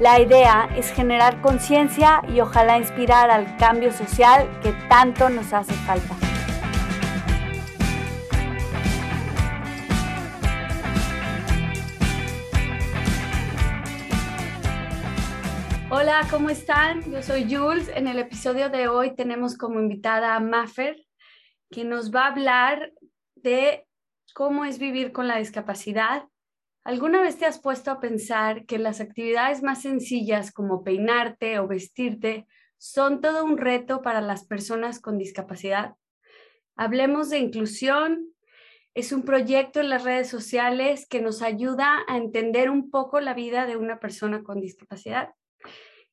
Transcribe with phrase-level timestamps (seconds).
[0.00, 5.72] La idea es generar conciencia y ojalá inspirar al cambio social que tanto nos hace
[5.72, 6.16] falta.
[15.90, 17.08] Hola, ¿cómo están?
[17.08, 17.88] Yo soy Jules.
[17.94, 20.96] En el episodio de hoy tenemos como invitada a Maffer,
[21.70, 22.92] que nos va a hablar
[23.36, 23.86] de
[24.34, 26.24] cómo es vivir con la discapacidad
[26.84, 31.66] ¿Alguna vez te has puesto a pensar que las actividades más sencillas como peinarte o
[31.66, 35.94] vestirte son todo un reto para las personas con discapacidad?
[36.76, 38.28] Hablemos de inclusión.
[38.92, 43.32] Es un proyecto en las redes sociales que nos ayuda a entender un poco la
[43.32, 45.30] vida de una persona con discapacidad.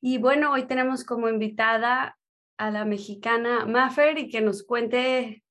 [0.00, 2.18] Y bueno, hoy tenemos como invitada
[2.56, 5.44] a la mexicana Maffer y que nos cuente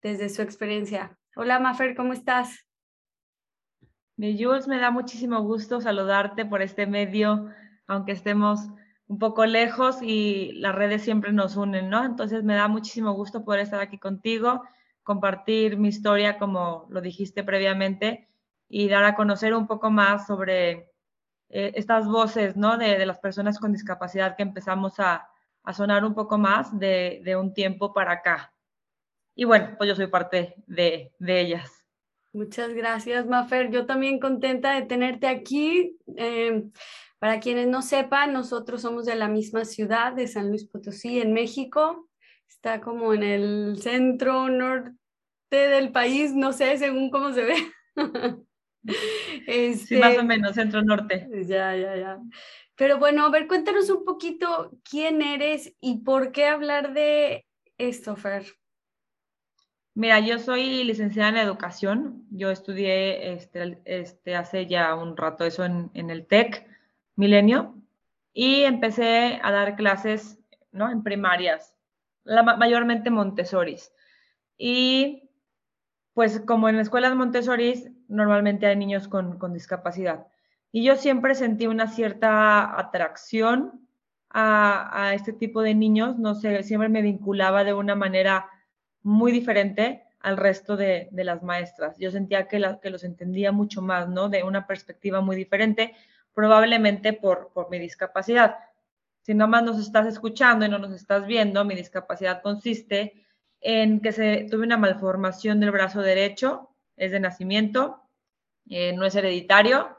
[0.00, 1.18] desde su experiencia.
[1.36, 2.66] Hola Maffer, ¿cómo estás?
[4.22, 7.50] Mi Jules, me da muchísimo gusto saludarte por este medio,
[7.88, 8.60] aunque estemos
[9.08, 12.04] un poco lejos y las redes siempre nos unen, ¿no?
[12.04, 14.62] Entonces me da muchísimo gusto poder estar aquí contigo,
[15.02, 18.28] compartir mi historia como lo dijiste previamente
[18.68, 20.92] y dar a conocer un poco más sobre
[21.48, 22.78] eh, estas voces, ¿no?
[22.78, 25.28] De, las personas con discapacidad que empezamos a,
[25.72, 28.54] sonar un poco más de, un tiempo para acá.
[29.34, 31.81] Y bueno, pues yo soy parte de ellas.
[32.32, 33.70] Muchas gracias, Mafer.
[33.70, 35.98] Yo también contenta de tenerte aquí.
[36.16, 36.72] Em,
[37.18, 41.34] para quienes no sepan, nosotros somos de la misma ciudad, de San Luis Potosí, en
[41.34, 42.08] México.
[42.48, 44.96] Está como en el centro norte
[45.50, 47.54] del país, no sé, según cómo se ve.
[49.76, 51.28] sí, más o este, menos, centro norte.
[51.46, 52.18] Ya, ya, ya.
[52.76, 58.16] Pero bueno, a ver, cuéntanos un poquito quién eres y por qué hablar de esto,
[58.16, 58.46] Fer.
[59.94, 62.26] Mira, yo soy licenciada en educación.
[62.30, 66.66] Yo estudié este, este, hace ya un rato eso en, el TEC
[67.16, 67.74] Milenio
[68.32, 70.38] y empecé a dar clases
[70.72, 70.90] ¿no?
[70.90, 71.76] en primarias,
[72.24, 73.92] la, mayormente Montessoris.
[74.56, 75.28] Y
[76.14, 80.26] pues como en escuelas Montessoris normalmente hay niños con, con discapacidad.
[80.70, 83.86] Y yo siempre sentí una cierta atracción
[84.30, 88.48] a, a este tipo de niños, no sé, siempre me vinculaba de una manera
[89.02, 91.96] muy diferente al resto de, las maestras.
[91.98, 94.28] Yo sentía que, que, los entendía mucho más, ¿no?
[94.28, 95.94] De una perspectiva muy diferente,
[96.32, 98.56] probablemente por, por mi discapacidad.
[99.22, 103.24] Si nomás nos estás escuchando y no nos estás viendo, mi discapacidad consiste
[103.60, 108.02] en que se, tuve una malformación del brazo derecho, es de nacimiento,
[108.68, 109.96] eh, no es hereditario,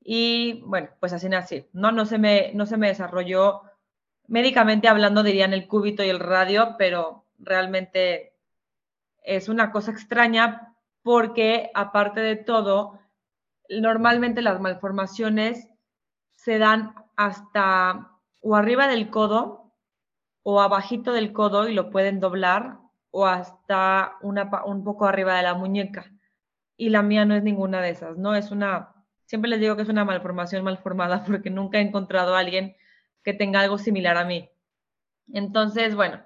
[0.00, 1.66] y bueno, pues así nací.
[1.72, 3.62] No, no, se me, no se me desarrolló
[4.26, 8.34] médicamente hablando, dirían el cúbito y el radio, pero realmente
[9.22, 12.98] es una cosa extraña porque aparte de todo,
[13.68, 15.68] normalmente las malformaciones
[16.34, 18.10] se dan hasta
[18.42, 19.72] o arriba del codo
[20.42, 22.78] o abajito del codo y lo pueden doblar
[23.10, 26.12] o hasta un poco arriba de la muñeca.
[26.76, 28.34] Y la mía no es ninguna de esas, ¿no?
[28.34, 28.92] Es una,
[29.24, 32.76] siempre les digo que es una malformación malformada porque nunca he encontrado a alguien
[33.22, 34.50] que tenga algo similar a mí.
[35.32, 36.22] Entonces, bueno,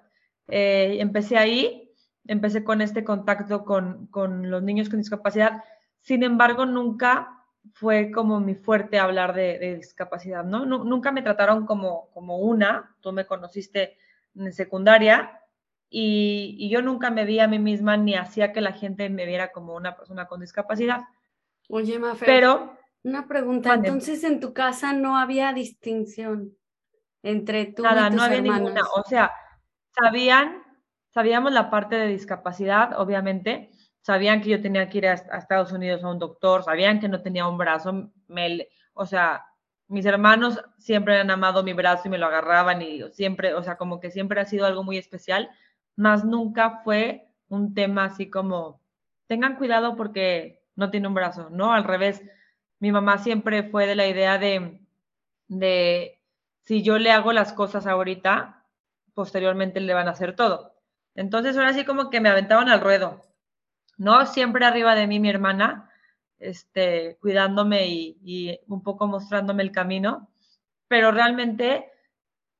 [0.49, 1.93] eh, empecé ahí,
[2.27, 5.63] empecé con este contacto con, los niños con discapacidad.
[6.01, 7.45] Sin embargo, nunca
[7.75, 10.65] fue como mi fuerte hablar de, discapacidad, ¿no?
[10.65, 13.97] Nunca me trataron como, como una, tú me conociste
[14.35, 15.39] en secundaria,
[15.91, 19.53] y, yo nunca me vi a mí misma ni hacía que la gente me viera
[19.53, 21.01] como una persona con discapacidad.
[21.69, 26.57] Oye, Mafe, pero una pregunta, entonces en tu casa no había distinción
[27.23, 29.33] entre tú y tus no había ninguna, o sea,
[30.01, 30.63] sabían,
[31.11, 36.03] sabíamos la parte de discapacidad, obviamente, sabían que yo tenía que ir a, Estados Unidos
[36.05, 38.11] a un doctor, sabían que no tenía un brazo,
[38.95, 39.45] o sea,
[39.89, 43.77] mis hermanos siempre han amado mi brazo y me lo agarraban y siempre, o sea,
[43.77, 45.51] como que siempre ha sido algo muy especial,
[45.97, 48.81] más nunca fue un tema así como
[49.27, 51.73] tengan cuidado porque no tiene un brazo, ¿no?
[51.73, 52.23] Al revés,
[52.81, 54.81] mi mamá siempre fue de la idea de,
[55.49, 56.21] de
[56.65, 58.58] si yo le hago las cosas ahorita,
[59.19, 60.77] posteriormente le van a hacer todo.
[61.17, 63.21] Entonces ahora sí como que me aventaban al ruedo,
[63.97, 64.25] ¿no?
[64.27, 65.91] Siempre arriba de mí mi hermana,
[66.39, 70.31] este, cuidándome y, un poco mostrándome el camino,
[70.87, 71.91] pero realmente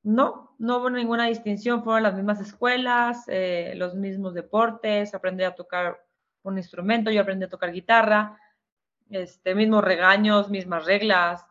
[0.03, 5.55] no, no hubo ninguna distinción, fueron las mismas escuelas, eh, los mismos deportes, aprendí a
[5.55, 6.03] tocar
[6.43, 8.37] un instrumento, yo aprendí a tocar guitarra,
[9.09, 11.45] este, mismos regaños, mismas reglas,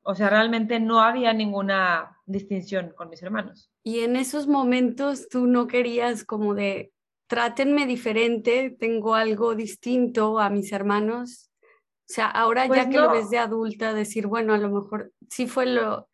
[0.00, 3.70] o sea, realmente no había ninguna distinción con mis hermanos.
[3.86, 6.92] Y en esos momentos tú no querías como de,
[7.28, 11.52] trátenme diferente, tengo algo distinto a mis hermanos.
[11.60, 15.12] O sea, ahora ya pues que lo ves de adulta, decir, bueno, a lo mejor
[15.30, 16.08] sí fue lo,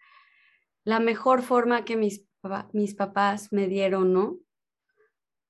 [0.85, 2.27] la mejor forma que mis,
[2.75, 4.37] mis papás me dieron, ¿no?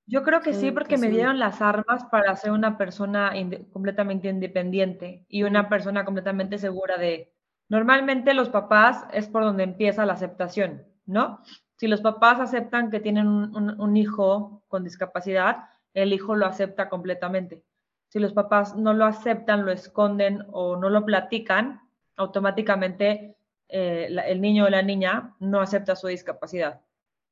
[0.06, 3.32] Yo creo que sí, porque me dieron las armas para ser una persona
[3.72, 7.34] completamente independiente y una persona completamente segura de...
[7.68, 11.42] Normalmente los papás es por donde empieza la aceptación, ¿no?
[11.82, 15.64] Si los papás aceptan que tienen un, hijo con discapacidad,
[15.94, 17.64] el hijo lo acepta completamente.
[18.06, 21.80] Si los papás no lo aceptan, lo esconden o no lo platican,
[22.14, 23.36] automáticamente
[23.68, 26.82] eh, el niño o la niña no acepta su discapacidad.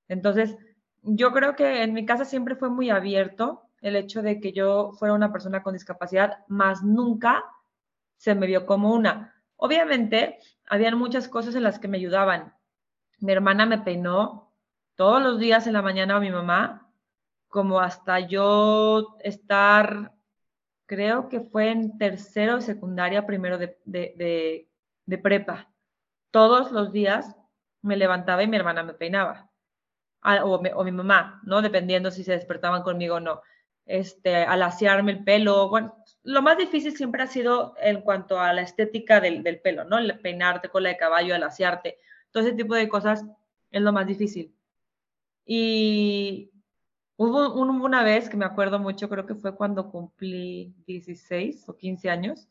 [0.09, 0.57] Entonces,
[1.03, 4.91] yo creo que en mi casa siempre fue muy abierto el hecho de que yo
[4.99, 7.45] fuera una persona con discapacidad, más nunca
[8.17, 9.33] se me vio como una.
[9.55, 12.53] Obviamente, habían muchas cosas en las que me ayudaban
[13.21, 14.53] mi hermana me peinó
[14.97, 16.91] todos los días en la mañana a mi mamá,
[17.49, 20.13] como hasta yo estar,
[20.87, 24.69] creo que fue en tercero de secundaria, primero de,
[25.23, 25.71] prepa.
[26.31, 27.37] Todos los días
[27.83, 29.51] me levantaba y mi hermana me peinaba.
[30.23, 31.63] Ah, o, mi mamá, ¿no?
[31.63, 33.43] Dependiendo si se despertaban conmigo o no.
[33.87, 35.71] Este, al asearme el pelo,
[36.23, 39.99] lo más difícil siempre ha sido en cuanto a la estética del, del pelo, ¿no?
[39.99, 41.99] El peinarte, cola de caballo, al asearte
[42.33, 43.25] todo ese tipo de cosas
[43.71, 44.55] es lo más difícil.
[45.45, 46.51] Y
[47.17, 52.11] hubo una vez que me acuerdo mucho, creo que fue cuando cumplí 16 o 15
[52.11, 52.49] años,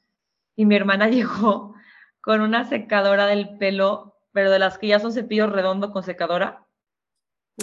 [0.55, 1.75] y mi hermana llegó
[2.21, 6.65] con una secadora del pelo, pero de las que ya son cepillos redondos con secadora,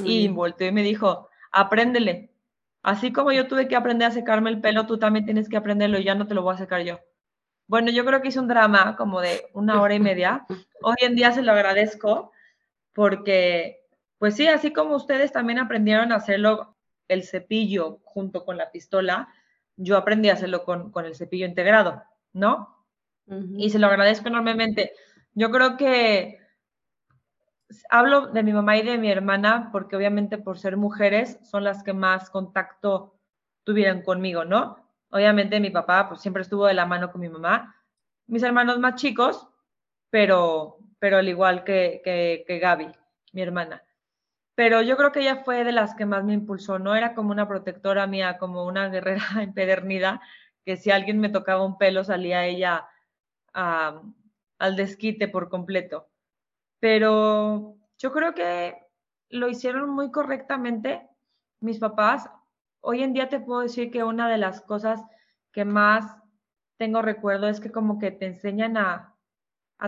[0.04, 2.30] y volteó y me dijo, apréndele.
[2.82, 5.98] Así como yo tuve que aprender a secarme el pelo, tú también tienes que aprenderlo
[5.98, 7.00] y ya no te lo voy a secar yo.
[7.68, 10.46] Bueno, yo creo que hice un drama como de una hora y media.
[10.82, 12.32] Hoy en día se lo agradezco
[12.92, 13.84] porque,
[14.18, 16.76] pues sí, así como ustedes también aprendieron a hacerlo
[17.08, 19.28] el cepillo junto con la pistola,
[19.76, 22.02] yo aprendí a hacerlo con, el cepillo integrado,
[22.32, 22.84] ¿no?
[23.56, 24.92] Y se lo agradezco enormemente.
[25.34, 26.38] Yo creo que
[27.90, 31.82] hablo de mi mamá y de mi hermana porque obviamente por ser mujeres son las
[31.82, 33.18] que más contacto
[33.64, 34.85] tuvieron conmigo, ¿no?
[35.16, 37.74] Obviamente mi papá pues siempre estuvo de la mano con mi mamá.
[38.26, 39.48] Mis hermanos más chicos,
[40.10, 42.92] pero, pero al igual que, que, Gaby,
[43.32, 43.82] mi hermana.
[44.54, 47.30] Pero yo creo que ella fue de las que más me impulsó, no era como
[47.30, 50.20] una protectora mía, como una guerrera empedernida,
[50.66, 52.86] que si alguien me tocaba un pelo salía ella
[53.54, 56.10] al desquite por completo.
[56.78, 58.76] Pero yo creo que
[59.30, 61.08] lo hicieron muy correctamente
[61.60, 62.28] mis papás
[62.86, 65.02] hoy en día te puedo decir que una de las cosas
[65.50, 66.16] que más
[66.78, 69.12] tengo recuerdo es que como que te enseñan a,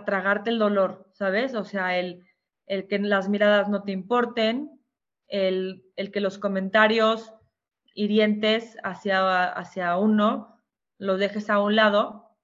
[0.05, 1.55] tragarte el dolor, ¿sabes?
[1.55, 2.27] O sea, el,
[2.67, 4.83] el que las miradas no te importen,
[5.29, 7.33] el, que los comentarios
[7.95, 10.61] hirientes hacia, hacia uno
[10.99, 12.37] los dejes a un lado.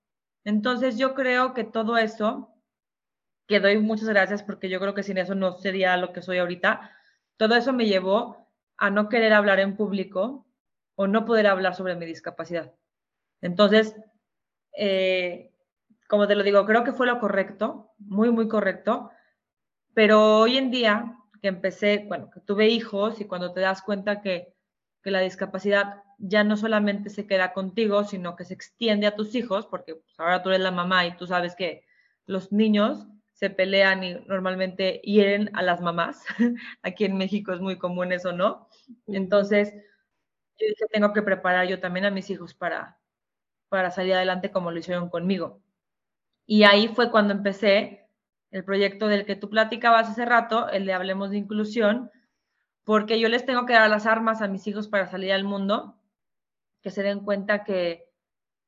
[0.44, 2.54] Entonces yo creo que todo eso,
[3.48, 6.38] que doy muchas gracias porque yo creo que sin eso no sería lo que soy
[6.38, 6.92] ahorita,
[7.36, 8.43] todo eso me llevó
[8.76, 10.46] a no querer hablar en público
[10.96, 12.72] o no poder hablar sobre mi discapacidad.
[13.40, 13.96] Entonces,
[14.76, 15.52] eh,
[16.08, 19.10] como te lo digo, creo que fue lo correcto, muy, muy correcto,
[19.94, 24.20] pero hoy en día que empecé, bueno, que tuve hijos y cuando te das cuenta
[24.20, 24.54] que,
[25.02, 29.34] que la discapacidad ya no solamente se queda contigo, sino que se extiende a tus
[29.34, 31.84] hijos, porque pues, ahora tú eres la mamá y tú sabes que
[32.26, 36.24] los niños se pelean y normalmente hieren a las mamás.
[36.82, 38.68] Aquí en México es muy común eso, ¿no?
[39.08, 39.74] Entonces,
[40.56, 42.98] yo dije, tengo que preparar yo también a mis hijos para,
[43.68, 45.60] para salir adelante como lo hicieron conmigo.
[46.46, 48.08] Y ahí fue cuando empecé
[48.52, 52.12] el proyecto del que tú platicabas hace rato, el de Hablemos de Inclusión,
[52.84, 55.98] porque yo les tengo que dar las armas a mis hijos para salir al mundo,
[56.82, 58.12] que se den cuenta que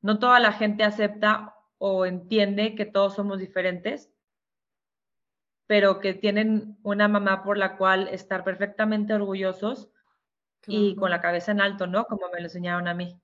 [0.01, 4.11] no toda la gente acepta o entiende que todos somos diferentes
[5.67, 9.91] pero que tienen una mamá por la cual estar perfectamente orgullosos
[10.67, 12.05] y con la cabeza en alto, ¿no?
[12.07, 13.21] Como me lo enseñaron a mí.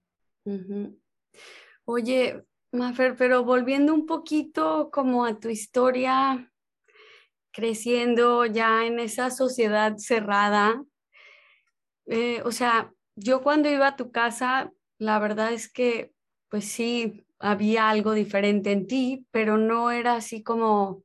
[1.85, 6.53] Oye, Mafer, pero volviendo un poquito como a tu historia,
[7.53, 10.83] creciendo ya en esa sociedad cerrada,
[12.07, 16.13] eh, o sea, yo cuando iba a tu casa, la verdad es que,
[16.49, 21.03] pues sí, había algo diferente en ti, pero no era así como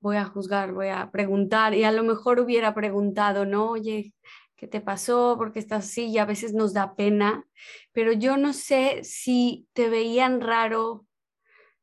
[0.00, 3.70] voy a juzgar, voy a preguntar, y a lo mejor hubiera preguntado, ¿no?
[3.70, 4.12] Oye,
[4.56, 5.36] ¿qué te pasó?
[5.36, 6.06] ¿Por qué estás así?
[6.06, 7.44] Y a veces nos da pena,
[7.92, 11.06] pero yo no sé si te veían raro,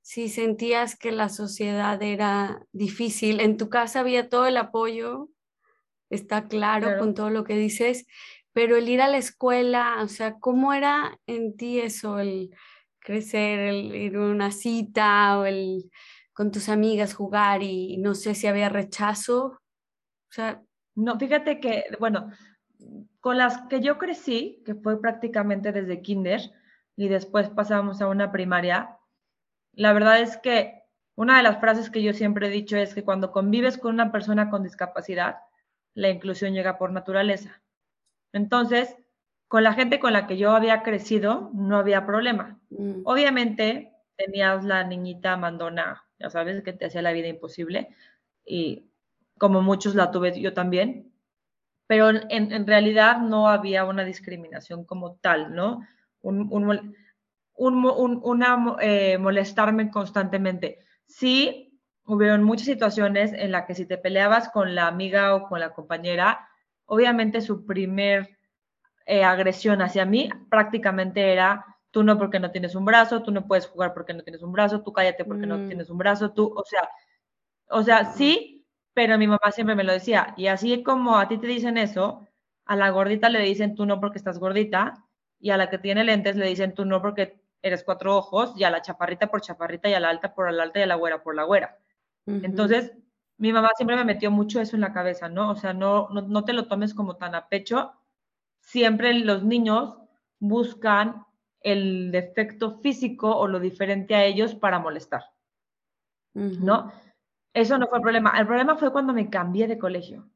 [0.01, 3.39] si sentías que la sociedad era difícil.
[3.39, 5.29] En tu casa había todo el apoyo,
[6.09, 8.05] está claro, con todo lo que dices,
[8.51, 12.51] pero el ir a la escuela, o sea, ¿cómo era en ti eso, el
[12.99, 15.89] crecer, el ir a una cita o el
[16.33, 19.45] con tus amigas jugar y no sé si había rechazo?
[19.45, 20.61] O sea,
[20.95, 22.31] no, fíjate que, bueno,
[23.19, 26.41] con las que yo crecí, que fue prácticamente desde kinder
[26.95, 28.97] y después pasamos a una primaria,
[29.73, 30.83] la verdad es que
[31.15, 34.11] una de las frases que yo siempre he dicho es que cuando convives con una
[34.11, 35.37] persona con discapacidad,
[35.93, 37.61] la inclusión llega por naturaleza.
[38.33, 38.95] Entonces,
[39.47, 42.59] con la gente con la que yo había crecido, no había problema.
[42.71, 43.01] Mm.
[43.05, 47.89] Obviamente, tenías la niñita mandona, ya sabes, que te hacía la vida imposible,
[48.45, 48.89] y
[49.37, 51.11] como muchos la tuve yo también,
[51.87, 55.85] pero en, realidad no había una discriminación como tal, ¿no?
[56.21, 56.49] Un,
[57.55, 60.79] una eh, molestarme constantemente.
[61.05, 65.59] Sí, hubieron muchas situaciones en las que si te peleabas con la amiga o con
[65.59, 66.47] la compañera,
[66.85, 68.37] obviamente su primer
[69.05, 73.45] eh, agresión hacia mí prácticamente era tú no porque no tienes un brazo, tú no
[73.45, 75.67] puedes jugar porque no tienes un brazo, tú cállate porque no mm.
[75.67, 76.89] tienes un brazo, tú, o sea,
[77.69, 81.37] o sea, sí, pero mi mamá siempre me lo decía, y así como a ti
[81.37, 82.27] te dicen eso,
[82.65, 85.05] a la gordita le dicen tú no porque estás gordita,
[85.39, 88.63] y a la que tiene lentes le dicen tú no porque eres cuatro ojos, y
[88.63, 90.95] a la chaparrita por chaparrita, y a la alta por la alta, y a la
[90.95, 91.77] güera por la güera.
[92.25, 92.91] Entonces,
[93.37, 95.51] mi mamá siempre me metió mucho eso en la cabeza, ¿no?
[95.51, 97.93] O sea, no, no, no te lo tomes como tan a pecho.
[98.61, 99.97] Siempre los niños
[100.39, 101.25] buscan
[101.63, 105.23] el defecto físico o lo diferente a ellos para molestar,
[106.33, 106.91] ¿no?
[107.53, 108.37] Eso no fue el problema.
[108.37, 110.29] El problema fue cuando me cambié de colegio.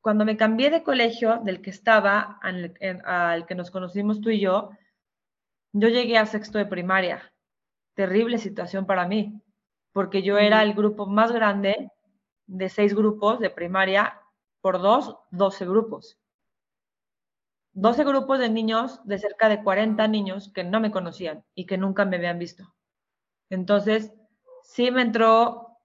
[0.00, 4.40] Cuando me cambié de colegio del que estaba al, al que nos conocimos tú y
[4.40, 4.70] yo,
[5.72, 7.32] yo llegué a sexto de primaria.
[7.94, 9.42] Terrible situación para mí,
[9.92, 11.90] porque yo era el grupo más grande
[12.46, 14.20] de seis grupos de primaria
[14.60, 16.17] por dos, doce grupos.
[17.72, 21.78] 12 grupos de niños, de cerca de 40 niños que no me conocían y que
[21.78, 22.74] nunca me habían visto.
[23.50, 24.12] Entonces,
[24.62, 25.78] sí me entró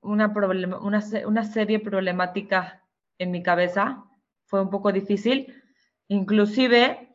[0.00, 0.32] una,
[0.80, 2.82] una, una serie problemática
[3.18, 4.04] en mi cabeza,
[4.46, 5.54] fue un poco difícil.
[6.08, 7.14] Inclusive,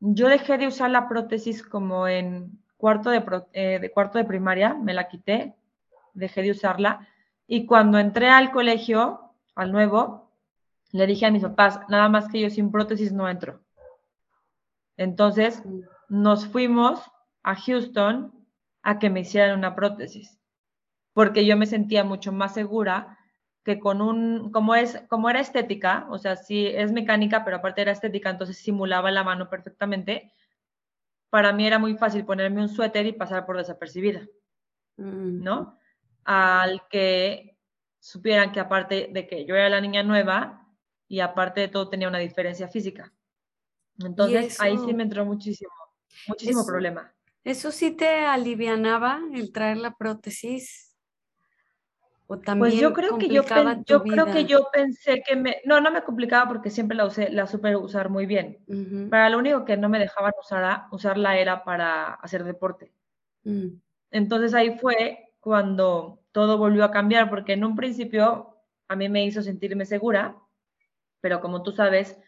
[0.00, 4.74] yo dejé de usar la prótesis como en cuarto de, eh, de, cuarto de primaria,
[4.74, 5.54] me la quité,
[6.12, 7.08] dejé de usarla.
[7.46, 10.23] Y cuando entré al colegio, al nuevo,
[10.96, 13.60] le dije a mis papás, nada más que yo sin prótesis no entro.
[14.96, 15.62] Entonces,
[16.08, 17.00] nos fuimos
[17.42, 18.32] a Houston
[18.82, 20.38] a que me hicieran una prótesis
[21.14, 23.18] porque yo me sentía mucho más segura
[23.64, 27.80] que con un, como es, como era estética, o sea, sí es mecánica, pero aparte
[27.80, 30.32] era estética, entonces simulaba la mano perfectamente.
[31.30, 34.28] Para mí era muy fácil ponerme un suéter y pasar por desapercibida,
[34.98, 35.42] mm.
[35.42, 35.78] ¿no?
[36.24, 37.56] Al que
[38.00, 40.63] supieran que aparte de que yo era la niña nueva
[41.14, 43.12] y aparte de todo tenía una diferencia física.
[44.00, 45.70] Entonces ahí sí me entró muchísimo,
[46.26, 47.14] muchísimo problema.
[47.44, 50.90] ¿Eso sí te alivianaba el traer la prótesis?
[52.26, 53.44] pues yo creo que yo,
[53.86, 57.30] yo creo que yo pensé que me no no me complicaba porque siempre la usé
[57.30, 58.58] la supe usar muy bien
[59.10, 62.94] para lo único que no me dejaban usar usarla era para hacer deporte
[63.44, 63.68] mm.
[64.10, 68.56] entonces ahí fue cuando todo volvió a cambiar porque en un principio
[68.88, 70.34] a mí me hizo sentirme segura
[71.24, 72.18] pero como tú sabes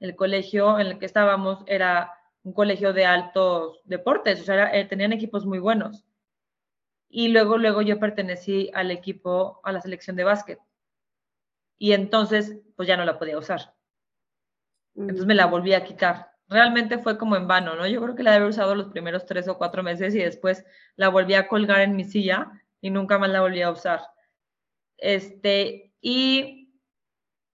[0.00, 4.86] el colegio en el que estábamos era un colegio de altos deportes o sea eh,
[4.86, 6.06] tenían equipos muy buenos
[7.08, 10.58] y luego, luego yo pertenecí al equipo, a la selección de básquet.
[11.78, 13.74] Y entonces, pues ya no la podía usar.
[14.94, 16.30] Entonces me la volví a quitar.
[16.48, 17.86] Realmente fue como en vano, ¿no?
[17.86, 20.64] Yo creo que la había usado los primeros tres o cuatro meses y después
[20.96, 24.00] la volví a colgar en mi silla y nunca más la volví a usar.
[24.96, 26.65] Este, y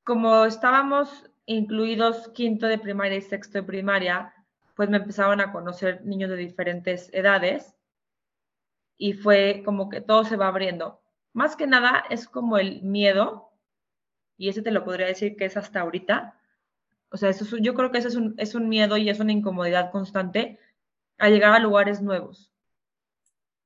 [0.05, 4.35] como estábamos incluidos quinto de primaria y sexto de primaria,
[4.75, 7.77] pues me empezaban a conocer niños de diferentes edades
[8.97, 11.01] y fue como que todo se va abriendo.
[11.33, 13.51] Más que nada es como el miedo,
[14.37, 16.39] y ese te lo podría decir que es hasta ahorita.
[17.11, 19.33] O sea, eso yo creo que eso es un, es un miedo y es una
[19.33, 20.59] incomodidad constante
[21.19, 22.53] a llegar a lugares nuevos,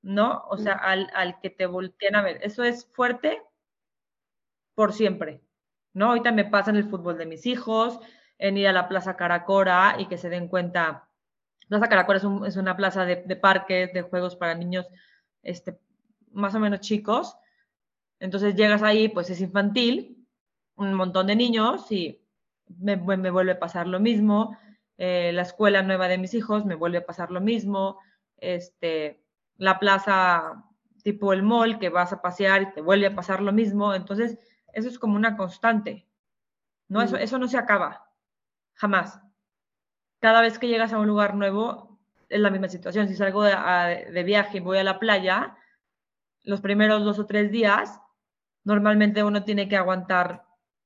[0.02, 0.44] ¿no?
[0.48, 2.38] O sea, al, al que te volteen a ver.
[2.42, 3.42] Eso es fuerte
[4.74, 5.40] por siempre,
[5.96, 6.08] ¿no?
[6.10, 7.98] Ahorita me pasa en el fútbol de mis hijos,
[8.36, 11.08] en ir a la Plaza Caracora y que se den cuenta.
[11.68, 14.86] Plaza Caracora es, una plaza de, parques, de juegos para niños
[15.42, 15.80] este,
[16.32, 17.38] más o menos chicos.
[18.20, 20.28] Entonces llegas ahí, pues es infantil,
[20.76, 22.22] un montón de niños y
[22.78, 24.54] me, vuelve a pasar lo mismo.
[24.98, 27.98] Eh, la escuela nueva de mis hijos me vuelve a pasar lo mismo.
[28.36, 29.24] Este,
[29.56, 30.62] la plaza
[31.02, 33.94] tipo el mall que vas a pasear y te vuelve a pasar lo mismo.
[33.94, 34.38] Entonces,
[34.76, 36.06] eso es como una constante.
[36.88, 37.00] ¿no?
[37.00, 37.20] Eso, mm.
[37.20, 38.10] eso no se acaba,
[38.74, 39.20] jamás.
[40.20, 43.08] Cada vez que llegas a un lugar nuevo, es la misma situación.
[43.08, 43.54] Si salgo de,
[44.12, 45.56] de viaje y voy a la playa,
[46.42, 48.00] los primeros dos o tres días,
[48.64, 50.44] normalmente uno tiene que aguantar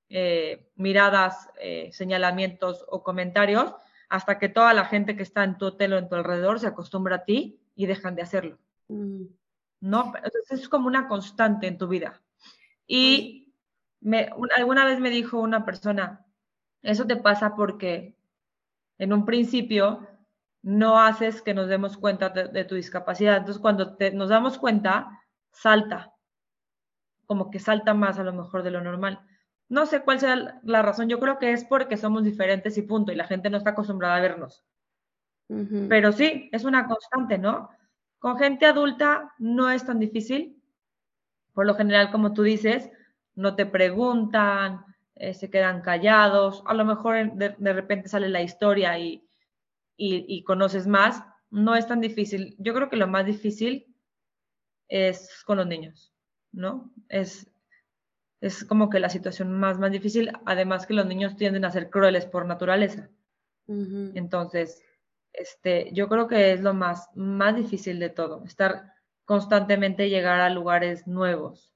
[0.08, 3.74] eh, miradas, eh, señalamientos o comentarios
[4.08, 6.66] hasta que toda la gente que está en tu hotel o en tu alrededor se
[6.66, 8.58] acostumbra a ti y dejan de hacerlo.
[8.88, 9.24] Mm.
[9.80, 10.12] ¿No?
[10.16, 12.20] Entonces es como una constante en tu vida.
[12.86, 13.39] Y
[14.00, 16.24] me, alguna vez me dijo una persona,
[16.82, 18.16] eso te pasa porque
[18.98, 20.06] en un principio
[20.62, 23.38] no haces que nos demos cuenta de, tu discapacidad.
[23.38, 26.14] Entonces cuando nos damos cuenta, salta,
[27.26, 29.20] como que salta más a lo mejor de lo normal.
[29.68, 33.12] No sé cuál sea la razón, yo creo que es porque somos diferentes y punto,
[33.12, 34.64] y la gente no está acostumbrada a vernos.
[35.88, 37.70] Pero sí, es una constante, ¿no?
[38.20, 40.62] Con gente adulta no es tan difícil.
[41.52, 42.88] Por lo general, como tú dices,
[43.34, 44.84] no te preguntan,
[45.14, 49.26] eh, se quedan callados, a lo mejor de, repente sale la historia y,
[49.96, 51.22] y, conoces más.
[51.50, 52.54] No es tan difícil.
[52.58, 53.94] Yo creo que lo más difícil
[54.88, 56.12] es con los niños,
[56.52, 56.92] ¿no?
[57.08, 57.50] Es
[58.40, 61.90] es como que la situación más, más difícil, además que los niños tienden a ser
[61.90, 63.10] crueles por naturaleza.
[63.68, 64.82] Entonces,
[65.32, 68.94] este, yo creo que es lo más, más difícil de todo, estar
[69.24, 71.72] constantemente llegar a lugares nuevos.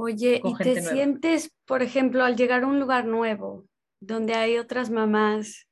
[0.00, 3.66] Oye, ¿y te sientes, por ejemplo, al llegar a un lugar nuevo,
[4.00, 5.68] donde hay otras mamás,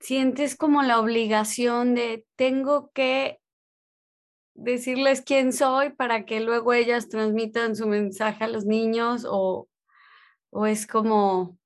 [0.00, 3.38] sientes como la obligación de tengo que
[4.54, 9.68] decirles quién soy para que luego ellas transmitan su mensaje a los niños o,
[10.50, 11.58] o es como,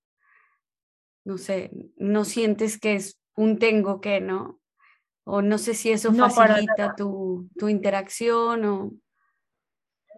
[1.24, 4.60] no sé, no sientes que es un tengo que, ¿no?
[5.22, 8.92] O no sé si eso facilita tu, tu, interacción o...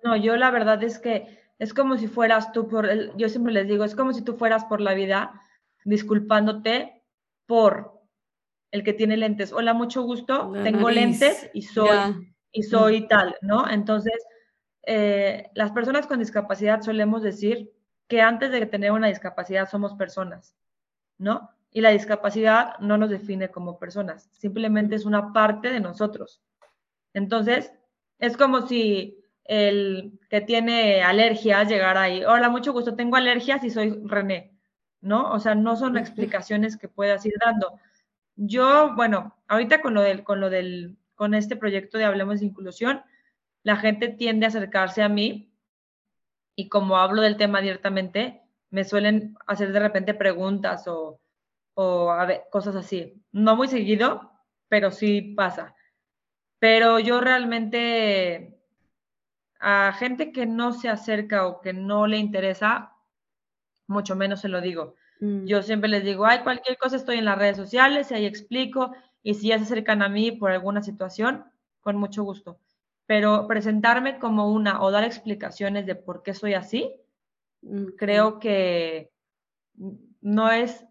[0.02, 3.52] No, yo la verdad es que es como si fueras tú por, el, yo siempre
[3.52, 5.40] les digo, es como si tú fueras por la vida
[5.84, 7.04] disculpándote
[7.46, 8.00] por
[8.72, 9.52] el que tiene lentes.
[9.52, 13.70] Hola, mucho gusto, tengo lentes y soy y soy tal, ¿no?
[13.70, 14.26] Entonces,
[14.84, 17.70] eh, las personas con discapacidad solemos decir
[18.08, 20.56] que antes de tener una discapacidad somos personas,
[21.16, 21.48] ¿no?
[21.70, 26.42] Y la discapacidad no nos define como personas, simplemente es una parte de nosotros.
[27.14, 27.72] Entonces,
[28.18, 29.21] es como si
[29.52, 34.56] el que tiene alergias llegara ahí, hola, mucho gusto, tengo alergias y soy René,
[35.02, 35.30] ¿no?
[35.30, 37.78] O sea, no son explicaciones que puedas ir dando.
[38.34, 42.46] Yo, bueno, ahorita con lo del, con lo del con este proyecto de Hablemos de
[42.46, 43.02] Inclusión,
[43.62, 45.52] la gente tiende a acercarse a mí
[46.56, 51.20] y como hablo del tema directamente, me suelen hacer de repente preguntas o,
[52.50, 53.22] cosas así.
[53.32, 54.32] No muy seguido,
[54.68, 55.74] pero sí pasa.
[56.58, 58.61] Pero yo realmente
[59.62, 62.92] a gente que no se acerca o que no le interesa,
[63.86, 64.96] mucho menos se lo digo.
[65.20, 65.46] Mm.
[65.46, 68.92] Yo siempre les digo, ay, cualquier cosa estoy en las redes sociales y ahí explico
[69.22, 71.44] y si ya se acercan a mí por alguna situación,
[71.80, 72.58] con mucho gusto.
[73.06, 76.92] Pero presentarme como una o dar explicaciones de por qué soy así,
[77.96, 79.12] creo que
[80.20, 80.84] no es,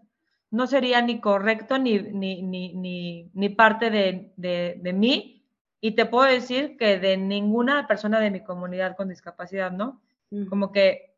[0.49, 5.40] no sería ni correcto ni, ni, ni, ni, parte de, de, mí.
[5.81, 10.01] Y te puedo decir que de ninguna persona de mi comunidad con discapacidad, ¿no?
[10.47, 11.15] Como que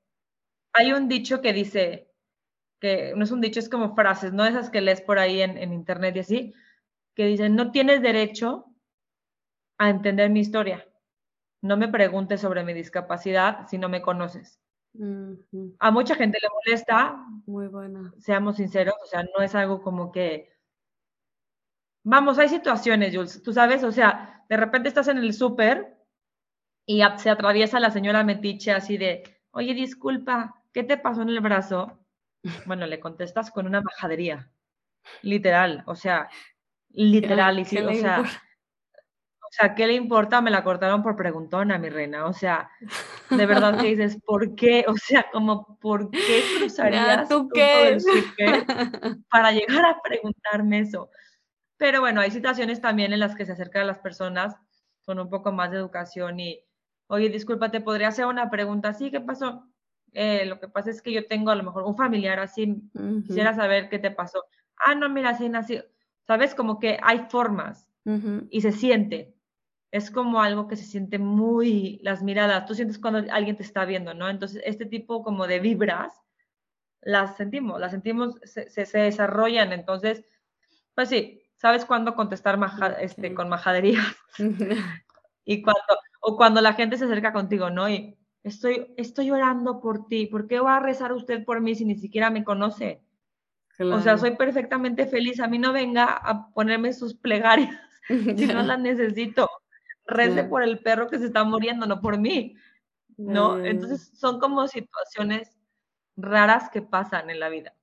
[0.73, 2.09] hay un dicho que dice,
[2.79, 4.45] que no es un dicho, es como frases, ¿no?
[4.45, 6.53] Esas que lees por ahí en, en internet y así,
[7.15, 8.67] que dicen, no tienes derecho
[9.77, 10.87] a entender mi historia.
[11.61, 14.59] No me preguntes sobre mi discapacidad si no me conoces.
[15.79, 17.25] A mucha gente le molesta.
[17.45, 18.13] Muy bueno.
[18.19, 20.52] Seamos sinceros, o sea, no es algo como que...
[22.03, 25.97] Vamos, hay situaciones, Jules, tú sabes, o sea, de repente estás en el súper
[26.85, 31.39] y se atraviesa la señora Metiche así de, oye, disculpa, ¿qué te pasó en el
[31.39, 31.99] brazo?
[32.67, 34.51] Bueno, le contestas con una majadería,
[35.21, 36.29] literal, o sea,
[36.93, 40.41] Literal, y sí, o sea, o sea, ¿qué le importa?
[40.41, 42.25] Me la cortaron por preguntona, mi reina.
[42.27, 42.69] O sea,
[43.29, 44.85] de verdad que dices, ¿por qué?
[44.87, 47.97] O sea, como, ¿por qué cruzarías ¿tú qué?
[49.29, 51.09] para llegar a preguntarme eso?
[51.77, 54.55] Pero bueno, hay situaciones también en las que se acercan a las personas
[55.05, 56.63] con un poco más de educación y,
[57.07, 58.93] oye, disculpa, te podría hacer una pregunta.
[58.93, 59.67] Sí, ¿qué pasó?
[60.13, 62.81] Eh, lo que pasa es que yo tengo a lo mejor un familiar así,
[63.25, 64.45] quisiera saber qué te pasó.
[64.77, 65.81] Ah, no, mira, así nací.
[66.25, 66.55] ¿Sabes?
[66.55, 67.87] Como que hay formas
[68.49, 69.35] y se siente.
[69.91, 73.85] Es como algo que se siente muy, las miradas, tú sientes cuando alguien te está
[73.85, 74.27] viendo, ¿no?
[74.29, 76.13] Entonces, este tipo como de vibras,
[77.01, 79.71] las sentimos, las sentimos, se, se, desarrollan.
[79.71, 80.25] Entonces,
[80.95, 82.59] pues sí, ¿sabes cuándo contestar
[82.99, 84.05] este, con majaderías?
[85.45, 85.81] y cuando,
[86.19, 87.87] o cuando la gente se acerca contigo, ¿no?
[87.89, 91.85] Y estoy, estoy orando por ti, ¿por qué va a rezar usted por mí si
[91.85, 93.01] ni siquiera me conoce?
[93.79, 97.75] O sea, soy perfectamente feliz, a mí no venga a ponerme sus plegarias
[98.07, 99.49] si no las necesito.
[100.05, 102.57] Rece por el perro que se está muriendo, no por mí.
[103.15, 103.63] ¿No?
[103.63, 105.57] Entonces son como situaciones
[106.17, 107.73] raras que pasan en la vida.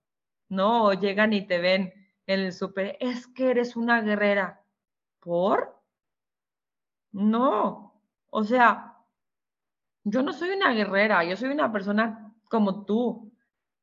[0.50, 0.84] ¿No?
[0.84, 1.99] O llegan y te ven
[2.32, 4.62] en el súper, es que eres una guerrera.
[5.20, 5.76] ¿Por?
[7.12, 8.00] No.
[8.30, 8.96] O sea,
[10.04, 13.32] yo no soy una guerrera, yo soy una persona como tú,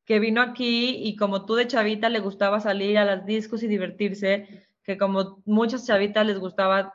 [0.05, 3.67] que vino aquí y como tú de chavita le gustaba salir a las discos y
[3.67, 6.93] divertirse, que como muchas chavitas les gustaba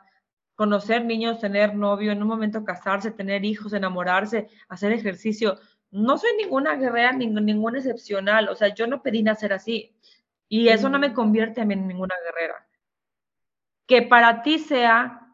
[0.55, 5.59] conocer niños, tener novio, en un momento casarse, tener hijos, enamorarse, hacer ejercicio.
[5.91, 9.95] No soy ninguna guerrera, ningún, excepcional, o sea, yo no pedí nacer así
[10.47, 12.67] y eso no me convierte a mí en ninguna guerrera.
[13.85, 15.27] Que para ti sea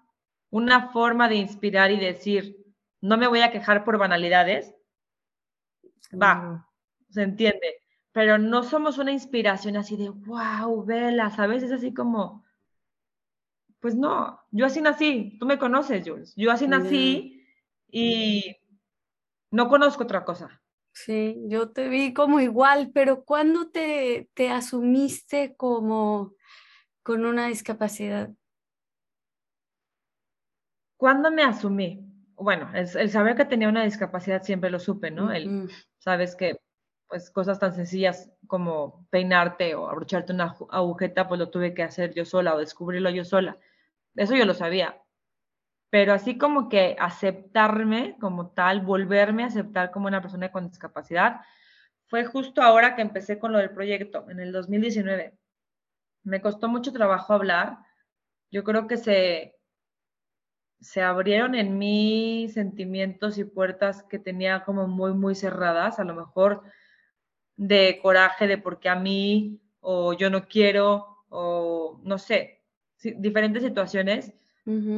[0.49, 2.57] una forma de inspirar y decir,
[3.01, 4.75] no me voy a quejar por banalidades,
[6.11, 6.67] va,
[7.09, 11.63] se entiende, pero no somos una inspiración así de, wow, vela, ¿sabes?
[11.63, 12.43] Es así como,
[13.79, 17.45] pues no, yo así nací, tú me conoces, Jules, yo así nací
[17.87, 18.57] y
[19.51, 20.58] no conozco otra cosa.
[20.91, 26.33] Sí, yo te vi como igual, pero ¿cuándo te, te asumiste como
[27.03, 28.31] con una discapacidad?
[30.97, 32.05] ¿Cuándo me asumí?
[32.35, 35.31] Bueno, el, saber que tenía una discapacidad siempre lo supe, ¿no?
[35.31, 36.59] El, sabes que
[37.07, 42.13] pues cosas tan sencillas como peinarte o abrocharte una agujeta, pues lo tuve que hacer
[42.13, 43.57] yo sola o descubrirlo yo sola.
[44.15, 45.01] Eso yo lo sabía.
[45.89, 51.41] Pero así como que aceptarme como tal, volverme a aceptar como una persona con discapacidad,
[52.07, 55.37] fue justo ahora que empecé con lo del proyecto, en el 2019.
[56.23, 57.77] Me costó mucho trabajo hablar.
[58.51, 59.55] Yo creo que se,
[60.79, 66.15] se abrieron en mí sentimientos y puertas que tenía como muy, muy cerradas, a lo
[66.15, 66.63] mejor
[67.57, 72.63] de coraje de por qué a mí, o yo no quiero, o no sé,
[73.01, 74.33] diferentes situaciones.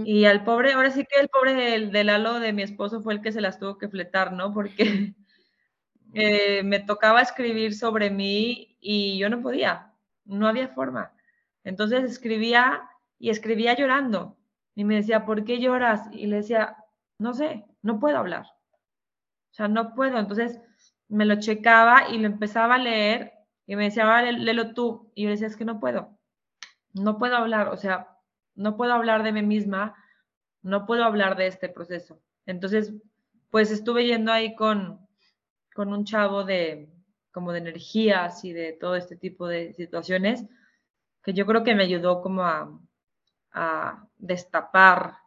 [0.06, 3.14] Y al pobre, ahora sí que el pobre del, del, halo de mi esposo fue
[3.14, 4.54] el que se las tuvo que fletar, ¿no?
[4.54, 5.14] Porque
[6.14, 9.94] eh, me tocaba escribir sobre mí y yo no podía,
[10.26, 11.14] no había forma.
[11.64, 14.38] Entonces escribía y escribía llorando
[14.76, 16.10] y me decía, ¿por qué lloras?
[16.12, 16.78] Y le decía,
[17.18, 18.48] no sé, no puedo hablar.
[19.52, 20.18] O sea, no puedo.
[20.18, 20.60] Entonces
[21.08, 23.34] me lo checaba y lo empezaba a leer
[23.68, 25.12] y me decía, vale, léelo tú.
[25.16, 26.18] Y yo le decía, es que no puedo.
[26.94, 27.70] No puedo hablar.
[27.70, 28.11] O sea,
[28.56, 29.96] no puedo hablar de mí misma.
[30.62, 32.22] No puedo hablar de este proceso.
[32.46, 32.94] Entonces,
[33.50, 35.08] pues estuve yendo ahí con,
[35.74, 36.90] con un chavo de
[37.32, 40.46] como de energías y de todo este tipo de situaciones
[41.24, 42.78] que yo creo que me ayudó como a,
[43.54, 45.18] a destapar,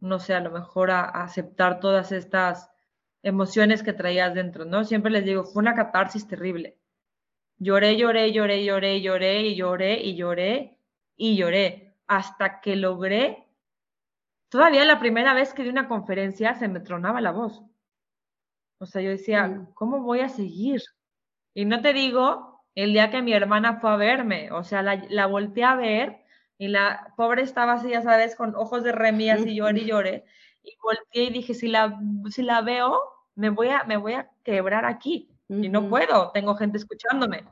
[0.00, 2.70] no sé, a lo mejor a, aceptar todas estas
[3.22, 4.84] emociones que traías dentro, ¿no?
[4.84, 6.78] Siempre les digo, fue una catarsis terrible.
[7.58, 10.78] Lloré, lloré, lloré, lloré, lloré y lloré y lloré
[11.16, 13.48] y lloré hasta que logré.
[14.48, 17.62] Todavía la primera vez que di una conferencia se me tronaba la voz.
[18.78, 19.66] O sea, yo decía.
[19.74, 20.82] ¿cómo voy a seguir?
[21.54, 25.04] Y no te digo el día que mi hermana fue a verme, o sea, la,
[25.10, 26.22] la volteé a ver
[26.58, 30.24] y la pobre estaba así, ya sabes, con ojos de remías y lloré y lloré.
[30.62, 31.98] Y volteé y dije, si la,
[32.30, 33.00] si la veo,
[33.34, 35.28] me voy, a, me voy a quebrar aquí.
[35.48, 37.44] Y no puedo, tengo gente escuchándome.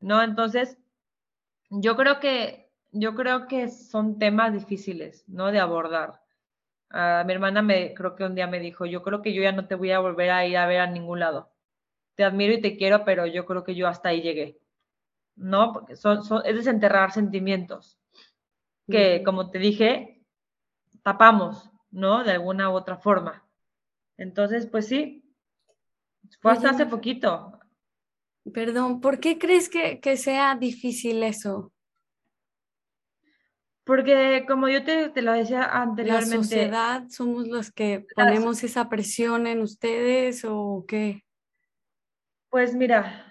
[0.00, 0.22] ¿No?
[0.22, 0.78] Entonces,
[1.68, 2.63] yo creo que,
[2.94, 5.52] yo creo que son temas difíciles, ¿no?
[5.52, 6.22] De abordar.
[6.90, 9.66] mi hermana me, creo que un día me dijo, yo creo que yo ya no
[9.66, 11.50] te voy a volver a ir a ver a ningún lado.
[12.14, 14.60] Te admiro y te quiero, pero yo creo que yo hasta ahí llegué.
[15.36, 15.72] ¿No?
[15.72, 17.98] Porque son, es desenterrar sentimientos
[18.88, 20.22] que, como te dije,
[21.02, 22.22] tapamos, ¿no?
[22.22, 23.44] De alguna u otra forma.
[24.16, 25.24] Entonces, pues sí,
[26.40, 27.58] fue hasta hace poquito.
[28.52, 31.72] Perdón, ¿por qué crees que, sea difícil eso?
[33.84, 36.36] Porque como yo te, te, lo decía anteriormente.
[36.36, 41.22] ¿La sociedad somos los que ponemos esa presión en ustedes o qué?
[42.48, 43.26] Pues mira,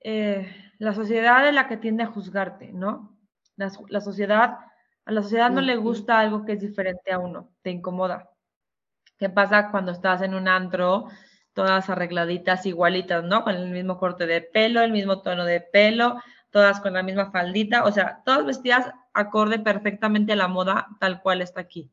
[0.00, 3.18] eh, la sociedad es la que tiende a juzgarte, ¿no?
[3.56, 4.58] La, la sociedad
[5.06, 8.30] A la sociedad no le gusta algo que es diferente a uno, te incomoda.
[9.16, 11.08] ¿Qué pasa cuando estás en un antro,
[11.54, 13.42] todas arregladitas, igualitas, ¿no?
[13.42, 16.20] Con el mismo corte de pelo, el mismo tono de pelo,
[16.50, 21.22] todas con la misma faldita, o sea, todas vestidas acorde perfectamente a la moda tal
[21.22, 21.90] cual está aquí.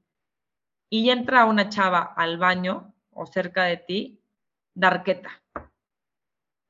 [0.89, 4.21] Y entra una chava al baño o cerca de ti,
[4.73, 5.41] darqueta.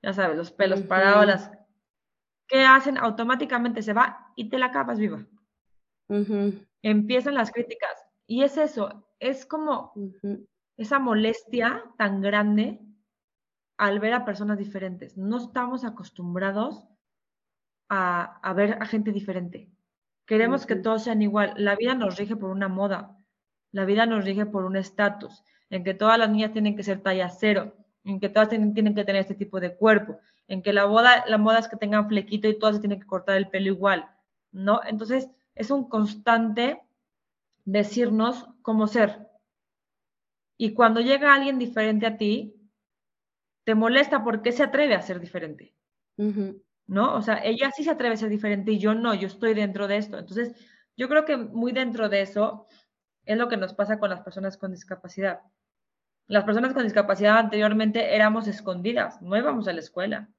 [0.02, 1.52] Ya sabes, los pelos parados, las...
[2.48, 2.98] ¿Qué hacen?
[2.98, 5.26] Automáticamente se va y te la acabas viva.
[6.82, 8.06] Empiezan las críticas.
[8.28, 9.94] Y es eso, es como
[10.78, 12.80] esa molestia tan grande
[13.78, 15.18] al ver a personas diferentes.
[15.18, 16.88] No estamos acostumbrados
[17.90, 19.72] a, ver a gente diferente.
[20.26, 21.54] Queremos que todos sean igual.
[21.58, 23.18] La vida nos rige por una moda.
[23.72, 27.02] La vida nos rige por un estatus, en que todas las niñas tienen que ser
[27.02, 30.88] talla cero, en que todas tienen, que tener este tipo de cuerpo, en que la
[30.88, 33.68] moda, la moda es que tengan flequito y todas se tienen que cortar el pelo
[33.68, 34.10] igual,
[34.52, 34.82] ¿no?
[34.86, 36.82] Entonces, es un constante
[37.66, 39.28] decirnos cómo ser.
[40.58, 42.56] Y cuando llega alguien diferente a ti,
[43.66, 45.76] te molesta porque se atreve a ser diferente.
[46.88, 47.16] ¿No?
[47.16, 49.88] O sea, ella sí se atreve a ser diferente y yo no, yo estoy dentro
[49.88, 50.20] de esto.
[50.20, 50.54] Entonces,
[50.96, 52.68] yo creo que muy dentro de eso
[53.26, 55.42] es lo que nos pasa con las personas con discapacidad.
[56.28, 60.30] Las personas con discapacidad anteriormente éramos escondidas, no íbamos a la escuela,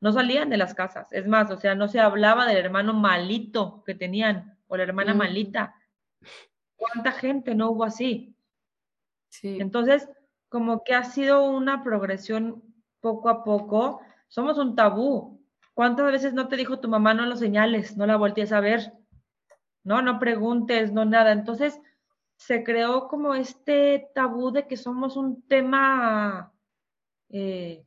[0.00, 1.12] no salían de las casas.
[1.12, 5.14] Es más, o sea, no se hablaba del hermano malito que tenían o la hermana
[5.14, 5.74] malita.
[6.76, 8.34] ¿Cuánta gente no hubo así?
[9.28, 9.58] Sí.
[9.60, 10.08] Entonces,
[10.48, 12.62] como que ha sido una progresión
[13.00, 14.00] poco a poco.
[14.28, 15.39] Somos un tabú.
[15.80, 18.92] ¿Cuántas veces no te dijo tu mamá no lo señales, no la voltees a ver?
[19.82, 21.32] No, no preguntes, no nada.
[21.32, 21.80] Entonces,
[22.36, 26.52] se creó como este tabú de que somos un tema
[27.30, 27.82] eh,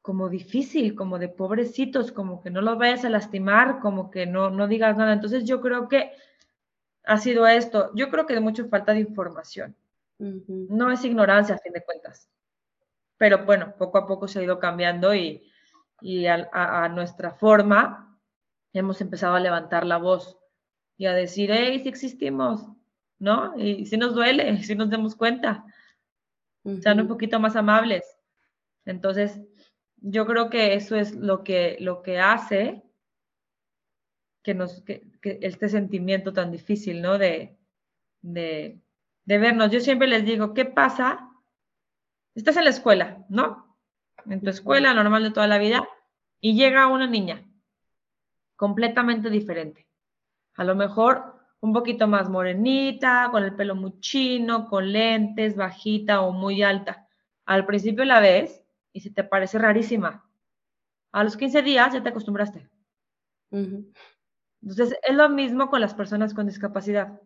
[0.00, 4.50] como difícil, como de pobrecitos, como que no los vayas a lastimar, como que no,
[4.50, 5.12] no digas nada.
[5.12, 6.12] Entonces yo creo que
[7.02, 7.90] ha sido esto.
[7.96, 9.74] Yo creo que de mucho falta de información.
[10.20, 12.30] No es ignorancia a fin de cuentas.
[13.16, 15.42] Pero bueno, poco a poco se ha ido cambiando y,
[16.02, 18.18] a, nuestra forma
[18.72, 20.38] hemos empezado a levantar la voz
[20.96, 22.66] y a decir, hey, si existimos,
[23.18, 23.58] ¿no?
[23.58, 25.64] Y si nos duele, si nos demos cuenta,
[26.80, 28.04] sean un poquito más amables.
[28.84, 29.40] Entonces,
[29.96, 32.82] yo creo que eso es lo que, lo que hace
[34.42, 37.18] que, nos, que, este sentimiento tan difícil, ¿no?
[37.18, 37.56] De,
[38.22, 38.80] de,
[39.24, 39.70] de, vernos.
[39.70, 41.30] Yo siempre les digo, ¿qué pasa?
[42.34, 43.67] Estás en la escuela, ¿no?
[44.28, 45.88] En tu escuela normal de toda la vida,
[46.40, 47.44] y llega una niña
[48.56, 49.86] completamente diferente.
[50.54, 56.20] A lo mejor un poquito más morenita, con el pelo muy chino, con lentes, bajita
[56.20, 57.06] o muy alta.
[57.46, 58.62] Al principio la ves
[58.92, 60.28] y se te parece rarísima.
[61.12, 62.68] A los 15 días ya te acostumbraste.
[64.60, 67.20] Entonces, es lo mismo con las personas con discapacidad.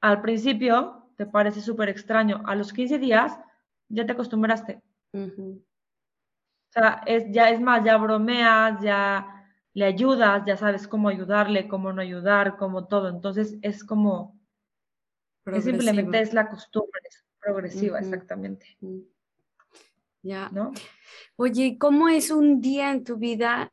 [0.00, 2.42] Al principio te parece súper extraño.
[2.46, 3.38] A los 15 días
[3.88, 4.82] ya te acostumbraste.
[6.68, 9.26] O sea, es, ya es más, ya bromeas, ya
[9.72, 13.08] le ayudas, ya sabes cómo ayudarle, cómo no ayudar, cómo todo.
[13.08, 14.38] Entonces es como,
[15.46, 18.76] es simplemente es la costumbre, es progresiva, exactamente.
[20.22, 20.50] Ya.
[20.52, 20.72] ¿No?
[21.36, 23.72] Oye, ¿cómo es un día en tu vida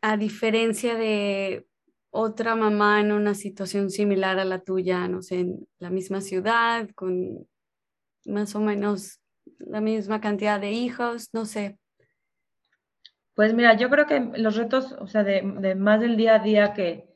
[0.00, 1.66] a diferencia de
[2.10, 6.88] otra mamá en una situación similar a la tuya, no sé, en la misma ciudad,
[6.94, 7.46] con
[8.24, 9.20] más o menos
[9.58, 11.78] la misma cantidad de hijos, no sé?
[13.38, 15.42] Pues mira, yo creo que los retos, o sea, de,
[15.76, 17.06] más del día a día que,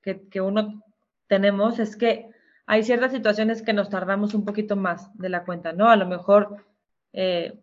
[0.00, 0.84] que, uno
[1.26, 2.30] tenemos es que
[2.66, 5.88] hay ciertas situaciones que nos tardamos un poquito más de la cuenta, ¿no?
[5.88, 6.64] A lo mejor
[7.12, 7.58] eh,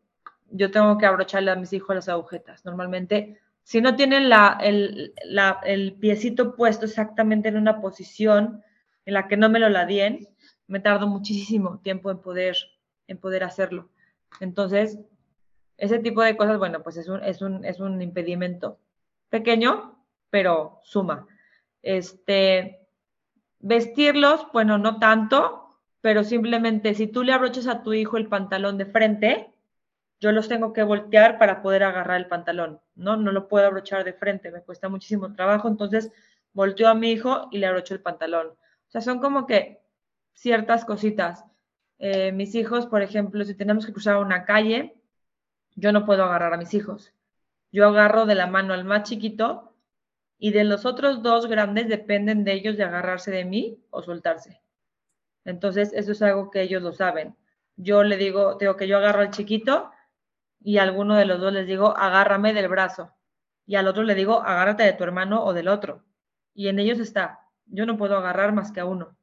[0.50, 2.66] yo tengo que abrocharle a mis hijos las agujetas.
[2.66, 8.62] Normalmente, si no tienen la, el, la, el, piecito puesto exactamente en una posición
[9.06, 10.28] en la que no me lo ladien,
[10.68, 12.58] me tardo muchísimo tiempo en poder,
[13.08, 13.88] en poder hacerlo.
[14.42, 15.00] Entonces,
[15.78, 18.80] ese tipo de cosas, bueno, pues es un, es un, es un impedimento
[19.30, 21.28] pequeño, pero suma.
[21.82, 22.88] Este,
[23.60, 28.78] vestirlos, bueno, no tanto, pero simplemente si tú le abrochas a tu hijo el pantalón
[28.78, 29.54] de frente,
[30.20, 33.18] yo los tengo que voltear para poder agarrar el pantalón, ¿no?
[33.18, 36.12] No lo puedo abrochar de frente, me cuesta muchísimo trabajo, entonces
[36.54, 38.48] volteo a mi hijo y le abrocho el pantalón.
[38.48, 39.82] O sea, son como que
[40.34, 41.44] ciertas cositas.
[42.00, 44.96] Eh, mis hijos, por ejemplo, si tenemos que cruzar una calle,
[45.76, 47.14] yo no puedo agarrar a mis hijos.
[47.72, 49.74] Yo agarro de la mano al más chiquito
[50.38, 54.62] y de los otros dos grandes dependen de ellos de agarrarse de mí o soltarse.
[55.46, 57.36] Entonces, eso es algo que ellos lo saben.
[57.76, 59.92] Yo le digo, tengo que yo agarro al chiquito
[60.62, 63.14] y a alguno de los dos les digo, agárrame del brazo.
[63.66, 66.04] Y al otro le digo, agárrate de tu hermano o del otro.
[66.54, 67.40] Y en ellos está.
[67.66, 69.16] yo no puedo agarrar más que a uno.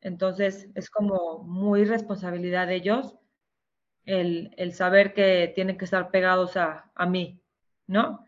[0.00, 3.16] Entonces es como muy responsabilidad de ellos
[4.06, 7.40] el, el, saber que tienen que estar pegados a, a mí,
[7.86, 8.24] ¿no?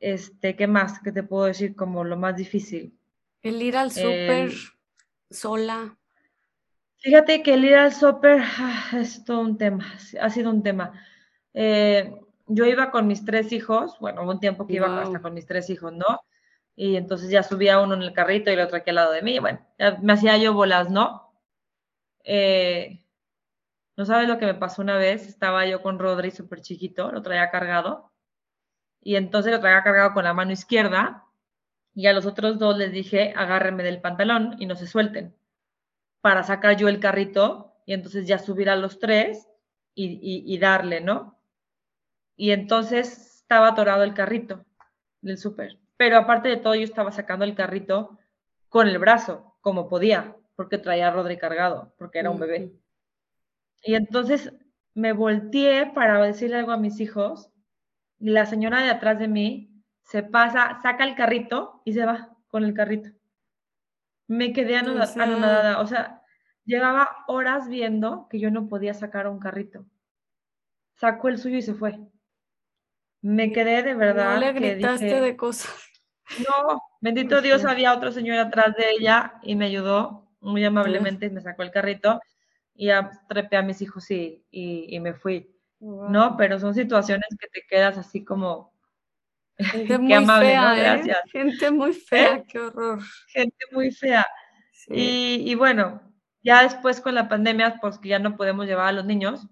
[0.00, 1.00] Este, ¿qué más?
[1.00, 2.98] ¿Qué te puedo decir como lo más difícil?
[3.42, 4.52] El ir al súper
[5.30, 5.96] sola.
[6.98, 10.92] Fíjate que el ir al súper ah, es todo un tema, ha sido un tema.
[11.52, 12.14] Eh,
[12.46, 15.46] yo iba con mis tres hijos, bueno, hubo un tiempo que iba hasta con mis
[15.46, 16.20] tres hijos, ¿no?
[16.76, 19.22] Y entonces ya subía uno en el carrito y el otro aquí al lado de
[19.22, 19.60] mí, bueno,
[20.02, 21.32] me hacía yo bolas, ¿no?
[22.24, 23.03] Eh,
[23.96, 27.22] no sabes lo que me pasó una vez, estaba yo con Rodri súper chiquito, lo
[27.22, 28.12] traía cargado,
[29.00, 31.24] y entonces lo traía cargado con la mano izquierda,
[31.94, 35.36] y a los otros dos les dije, agárrenme del pantalón y no se suelten,
[36.20, 39.48] para sacar yo el carrito y entonces ya subir a los tres
[39.94, 41.38] y, y darle, ¿no?
[42.36, 44.64] Y entonces estaba atorado el carrito
[45.20, 45.78] del súper.
[45.96, 48.18] Pero aparte de todo, yo estaba sacando el carrito
[48.68, 52.72] con el brazo, como podía, porque traía a Rodri cargado, porque era un bebé.
[53.84, 54.52] Y entonces
[54.94, 57.50] me volteé para decirle algo a mis hijos
[58.18, 62.36] y la señora de atrás de mí se pasa, saca el carrito y se va
[62.48, 63.10] con el carrito.
[64.26, 66.22] Me quedé anonadada, o sea,
[66.64, 69.84] llevaba horas viendo que yo no podía sacar un carrito.
[70.94, 71.98] Sacó el suyo y se fue.
[73.20, 74.34] Me quedé de verdad.
[74.34, 75.72] No le gritaste de cosas.
[76.38, 81.30] No, bendito Dios, había otro señor atrás de ella y me ayudó muy amablemente y
[81.30, 82.18] me sacó el carrito
[82.74, 85.50] y ya trepé a mis hijos y, y, me fui.
[85.80, 88.74] No, pero son situaciones que te quedas así como.
[89.58, 91.04] Gente muy amable, fea, ¿no?
[91.04, 91.16] ¿eh?
[91.30, 92.44] Gente muy fea, ¿Eh?
[92.48, 93.00] qué horror.
[93.28, 94.26] Gente muy fea.
[94.88, 96.02] Y, y, bueno,
[96.42, 99.46] ya después con la pandemia, pues que ya no podemos llevar a los niños,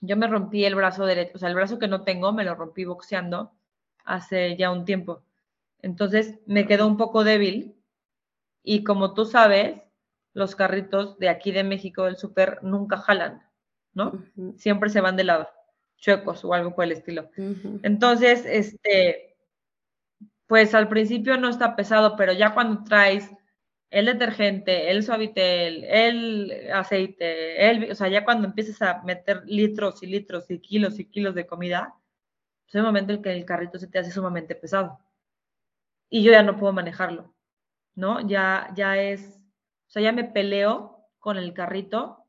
[0.00, 2.54] yo me rompí el brazo derecho, o sea, el brazo que no tengo me lo
[2.54, 3.52] rompí boxeando
[4.04, 5.22] hace ya un tiempo.
[5.82, 7.76] Entonces me quedó un poco débil
[8.62, 9.80] y como tú sabes,
[10.32, 13.42] los carritos de aquí de México del súper nunca jalan,
[13.92, 14.24] ¿no?
[14.56, 15.48] Siempre se van de lado,
[15.96, 17.30] chuecos o algo por el estilo.
[17.82, 19.36] Entonces, este,
[20.46, 23.30] pues al principio no está pesado, pero ya cuando traes
[23.90, 30.02] el detergente, el suavitel, el aceite, el, o sea, ya cuando empiezas a meter litros
[30.02, 31.94] y litros y kilos y kilos de comida,
[32.62, 35.00] pues es el momento en que el carrito se te hace sumamente pesado.
[36.08, 37.34] Y yo ya no puedo manejarlo,
[37.96, 38.26] ¿no?
[38.26, 39.39] Ya, ya es,
[39.90, 42.24] o sea, ya me peleo con el carrito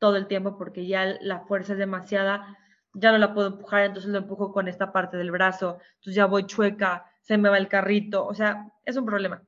[0.00, 2.58] todo el tiempo porque ya la fuerza es demasiada,
[2.94, 6.26] ya no la puedo empujar, entonces lo empujo con esta parte del brazo, entonces ya
[6.26, 9.40] voy chueca, se me va el carrito, o sea, es un problema.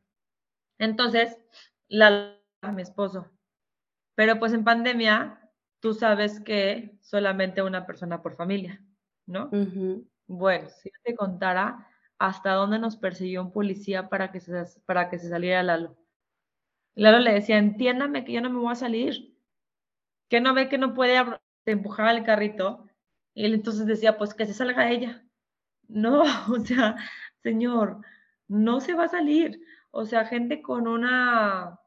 [0.79, 1.37] Entonces,
[1.89, 3.29] la a mi esposo.
[4.15, 5.41] Pero pues en pandemia,
[5.81, 8.81] tú sabes que solamente una persona por familia,
[9.27, 9.51] ¿no?
[10.29, 11.89] Bueno, si te contara
[12.21, 15.97] hasta dónde nos persiguió un policía para que se, para que se saliera Lalo.
[16.99, 19.33] Lalo le decía, entiéndame que yo no me voy a salir,
[20.29, 21.17] que no ve que no puede
[21.65, 22.89] empujar el carrito.
[23.35, 25.25] Y él entonces decía, pues que se salga ella.
[25.91, 26.97] No, o sea,
[27.43, 28.03] señor,
[28.47, 29.59] no se va a salir.
[29.91, 31.81] O sea, gente con una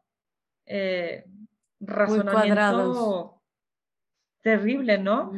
[0.65, 1.26] eh,
[1.80, 3.43] razonamiento
[4.41, 5.34] terrible, ¿no?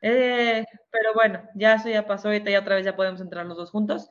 [0.00, 3.56] Eh, pero bueno, ya eso ya pasó, ahorita ya otra vez ya podemos entrar los
[3.56, 4.10] dos juntos.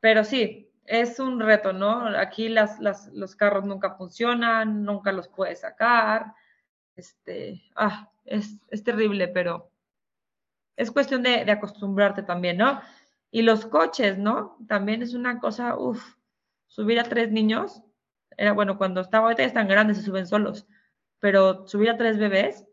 [0.00, 2.06] Pero sí, es un reto, ¿no?
[2.18, 2.78] Aquí las,
[3.12, 6.34] los carros nunca funcionan, nunca los puedes sacar.
[6.96, 9.70] Este, ah, es, terrible, pero
[10.76, 12.80] es cuestión de, de, acostumbrarte también, ¿no?
[13.30, 14.58] Y los coches, ¿no?
[14.68, 16.16] También es una cosa, uff,
[16.66, 17.82] subir a tres niños,
[18.36, 20.66] era bueno, cuando estaba, ahorita ya están grandes, se suben solos,
[21.20, 22.66] pero subir a tres bebés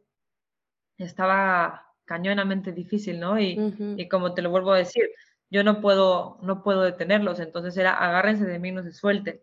[0.98, 3.40] estaba cañonamente difícil, ¿no?
[3.40, 5.04] Y, como te lo vuelvo a decir,
[5.52, 9.42] yo no puedo, no puedo detenerlos, entonces era agárrense de mí, no se suelten.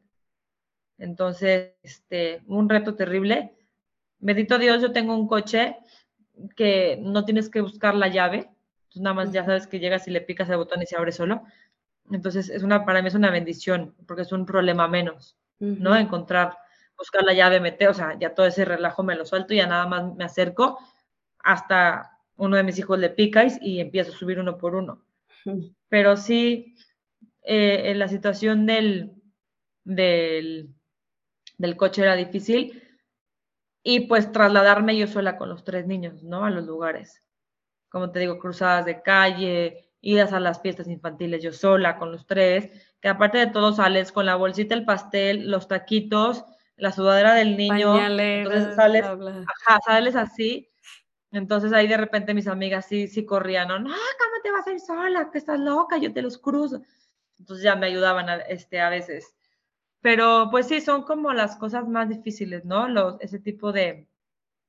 [0.98, 3.54] Entonces, este, un reto terrible.
[4.18, 5.76] Bendito Dios, yo tengo un coche
[6.56, 8.50] que no tienes que buscar la llave,
[8.84, 11.12] entonces nada más ya sabes que llegas y le picas el botón y se abre
[11.12, 11.42] solo.
[12.10, 15.94] Entonces, es una, para mí es una bendición, porque es un problema menos, ¿no?
[15.94, 16.56] Encontrar,
[16.96, 19.66] buscar la llave, meter, o sea, ya todo ese relajo me lo suelto y ya
[19.66, 20.78] nada más me acerco
[21.40, 25.02] hasta uno de mis hijos le picáis y empiezo a subir uno por uno.
[25.88, 26.76] Pero sí,
[27.42, 29.12] eh, en la situación del,
[29.84, 30.74] del,
[31.56, 32.82] del coche era difícil
[33.82, 36.44] y pues trasladarme yo sola con los tres niños, ¿no?
[36.44, 37.22] A los lugares.
[37.88, 42.26] Como te digo, cruzadas de calle, idas a las fiestas infantiles yo sola con los
[42.26, 42.70] tres,
[43.00, 46.44] que aparte de todo sales con la bolsita, el pastel, los taquitos,
[46.76, 50.68] la sudadera del niño, entonces sales, ajá, sales así,
[51.30, 54.72] entonces ahí de repente mis amigas sí, sí corrían, no, no, ¿cómo te vas a
[54.72, 55.30] ir sola?
[55.30, 56.82] Que estás loca, yo te los cruzo.
[57.38, 59.34] Entonces ya me ayudaban a, este, a veces.
[60.00, 62.88] Pero pues sí, son como las cosas más difíciles, ¿no?
[62.88, 64.08] Los, ese tipo de,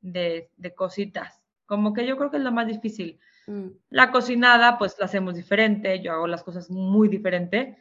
[0.02, 1.42] de, cositas.
[1.66, 3.20] Como que yo creo que es lo más difícil.
[3.48, 3.68] Mm.
[3.90, 7.78] La cocinada, pues la hacemos diferente, yo hago las cosas muy diferente.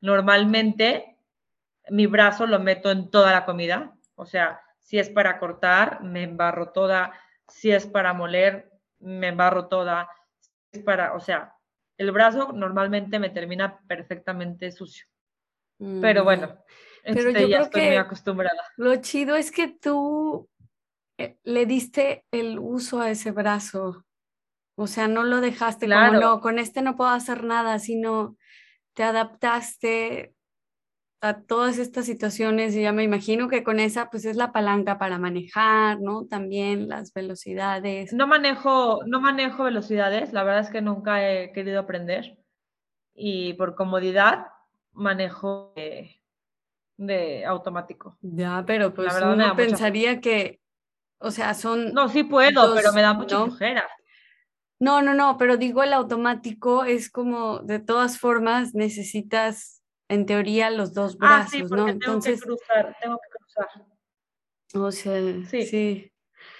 [0.00, 1.18] Normalmente
[1.90, 6.22] mi brazo lo meto en toda la comida, o sea, si es para cortar, me
[6.22, 7.12] embarro toda,
[7.48, 10.08] si es para moler, me embarro toda,
[10.70, 11.54] si es para, o sea,
[11.98, 15.06] el brazo normalmente me termina perfectamente sucio.
[15.78, 16.58] Pero mm, bueno,
[17.04, 18.62] Pero este, ya estoy muy acostumbrada.
[18.76, 20.48] Lo chido es que tú
[21.18, 24.04] eh, le diste el uso a ese brazo.
[24.76, 28.36] O sea, no lo dejaste como no, con este no puedo hacer nada, sino
[28.94, 30.33] te adaptaste
[31.24, 34.98] a todas estas situaciones y ya me imagino que con esa pues es la palanca
[34.98, 36.26] para manejar, ¿no?
[36.26, 38.12] También las velocidades.
[38.12, 42.36] No manejo, no manejo velocidades, la verdad es que nunca he querido aprender
[43.14, 44.48] y por comodidad
[44.92, 48.18] manejo de, automático.
[48.20, 50.60] Ya, pero pues la verdad uno pensaría que
[51.24, 51.94] o sea, son...
[51.94, 53.56] No, sí puedo, pero me da mucha ¿no?
[54.78, 59.73] No, no, no, pero digo el automático es como, de todas formas, necesitas,
[60.08, 61.88] en teoría, los dos brazos, ah, sí, ¿no?
[61.88, 62.40] Entonces...
[62.40, 63.86] Tengo que cruzar, tengo que cruzar.
[64.74, 65.66] O sea, sí.
[65.66, 66.12] sí.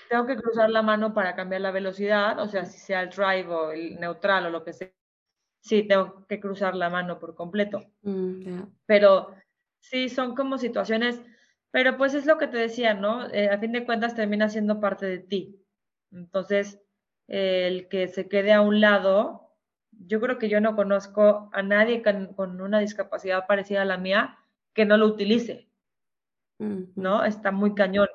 [0.09, 3.49] Tengo que cruzar la mano para cambiar la velocidad, o sea, si sea el drive
[3.49, 4.91] o el neutral o lo que sea.
[5.61, 7.83] Sí, tengo que cruzar la mano por completo.
[8.03, 9.35] Mm, pero
[9.81, 11.21] sí, son como situaciones
[11.75, 13.29] pero pues es lo que te decía, ¿no?
[13.35, 15.61] Eh, a fin de cuentas termina siendo parte de ti.
[16.13, 16.81] Entonces,
[17.27, 19.44] el que se quede a un lado,
[20.01, 24.39] yo creo que yo no conozco a nadie con, una discapacidad parecida a la mía
[24.73, 25.69] que no lo utilice,
[26.59, 27.25] ¿no?
[27.25, 28.09] Está muy cañón.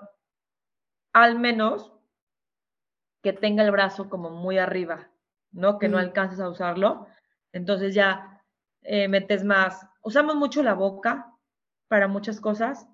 [1.13, 1.93] Al menos
[3.21, 5.09] que tenga el brazo como muy arriba,
[5.51, 5.79] ¿no?
[5.79, 7.07] Que no alcances a usarlo.
[7.51, 8.43] Entonces ya
[8.81, 9.85] eh, metes más.
[10.01, 11.33] Usamos mucho la boca
[11.87, 12.87] para muchas cosas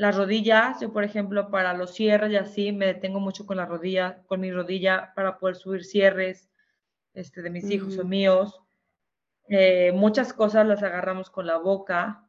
[0.00, 3.66] las rodillas, yo por ejemplo para los cierres y así me detengo mucho con la
[3.66, 6.49] rodilla, con mi rodilla para poder subir cierres
[7.14, 8.60] este, de mis hijos o míos.
[9.48, 12.28] Eh, muchas cosas las agarramos con la boca,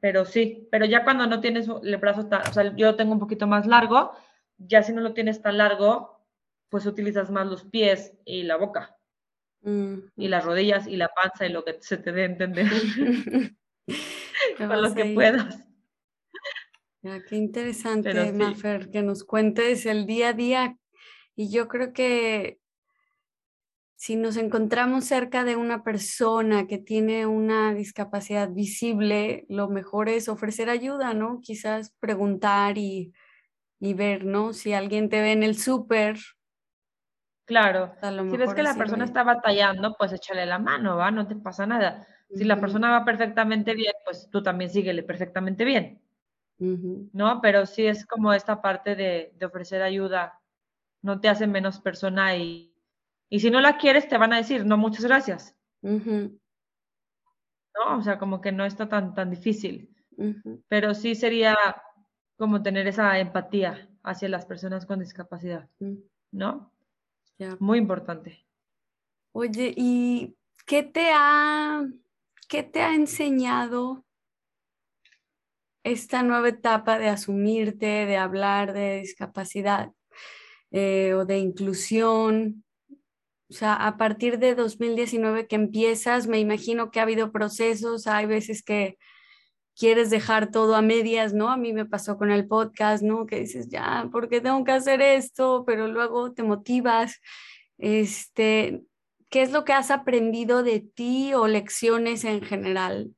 [0.00, 3.18] pero sí, pero ya cuando no tienes el brazo, tan, o sea, yo tengo un
[3.18, 4.12] poquito más largo,
[4.56, 6.24] ya si no lo tienes tan largo,
[6.68, 8.96] pues utilizas más los pies y la boca.
[9.62, 12.66] Y las rodillas y la panza y lo que se te dé a entender.
[14.58, 15.66] con lo que puedas
[17.28, 20.78] qué interesante, Mafer, que nos cuentes el día a día.
[21.34, 22.59] Y yo creo que
[24.00, 30.30] si nos encontramos cerca de una persona que tiene una discapacidad visible, lo mejor es
[30.30, 31.42] ofrecer ayuda, ¿no?
[31.42, 33.12] Quizás preguntar y,
[33.78, 34.54] ver, ¿no?
[34.54, 36.16] Si alguien te ve en el súper.
[37.44, 37.92] Claro,
[38.30, 41.10] si ves que la persona está batallando, pues échale la mano, ¿va?
[41.10, 42.06] No te pasa nada.
[42.34, 46.00] Si la persona va perfectamente bien, pues tú también síguele perfectamente bien.
[46.56, 47.42] ¿no?
[47.42, 50.40] Pero sí es como esta parte de, ofrecer ayuda,
[51.02, 52.69] no te hace menos persona y,
[53.30, 55.56] y, si no la quieres te van a decir, no, muchas gracias.
[55.82, 56.30] ¿No?
[57.96, 59.94] O sea, como que no está tan, tan difícil.
[60.68, 61.56] Pero sí sería
[62.36, 65.68] como tener esa empatía hacia las personas con discapacidad.
[66.30, 66.72] ¿no?
[67.58, 68.44] Muy importante.
[69.32, 71.86] Oye, ¿y qué te ha,
[72.48, 74.04] qué te ha enseñado
[75.84, 79.92] esta nueva etapa de asumirte, de hablar de discapacidad
[80.70, 82.64] eh, o de inclusión.
[83.50, 88.26] O sea, a partir de 2019 que empiezas, me imagino que ha habido procesos, hay
[88.26, 88.96] veces que
[89.76, 91.50] quieres dejar todo a medias, ¿no?
[91.50, 93.26] A mí me pasó con el podcast, ¿no?
[93.26, 95.64] Que dices, ya, ¿por qué tengo que hacer esto?
[95.66, 97.20] Pero luego te motivas.
[97.78, 98.82] Este,
[99.30, 103.14] ¿Qué es lo que has aprendido de ti o lecciones en general?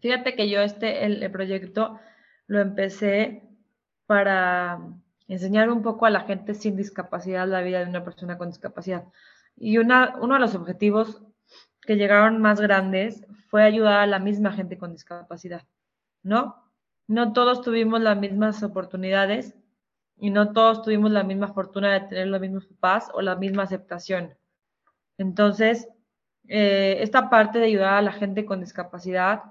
[0.00, 1.98] Fíjate que yo este, el, proyecto
[2.46, 3.42] lo empecé
[4.06, 4.78] para
[5.32, 9.04] enseñar un poco a la gente sin discapacidad la vida de una persona con discapacidad.
[9.56, 11.22] Y una, uno de los objetivos
[11.80, 15.62] que llegaron más grandes fue ayudar a la misma gente con discapacidad,
[16.22, 16.70] ¿no?
[17.08, 19.54] No todos tuvimos las mismas oportunidades
[20.18, 23.64] y no todos tuvimos la misma fortuna de tener los mismos papás o la misma
[23.64, 24.34] aceptación.
[25.18, 25.88] Entonces,
[26.48, 29.42] eh, esta parte de ayudar a la gente con discapacidad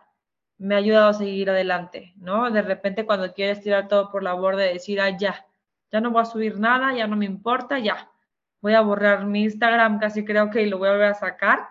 [0.58, 2.52] me ha ayudado a seguir adelante, ¿no?
[2.52, 5.46] De repente cuando quieres tirar todo por la borda decir, ah, ya,
[5.92, 8.12] ya no voy a subir nada, ya no me importa, ya,
[8.62, 11.68] voy a borrar mi Instagram, casi creo que lo voy a volver a sacar,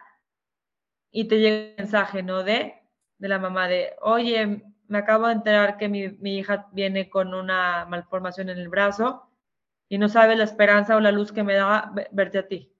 [1.11, 2.43] y te llega el mensaje, ¿no?
[2.43, 2.75] De,
[3.19, 7.87] de la mamá de, oye, me acabo de enterar que mi, hija viene con una
[7.87, 9.31] malformación en el brazo
[9.89, 12.75] y no sabe la esperanza o la luz que me da verte a ti.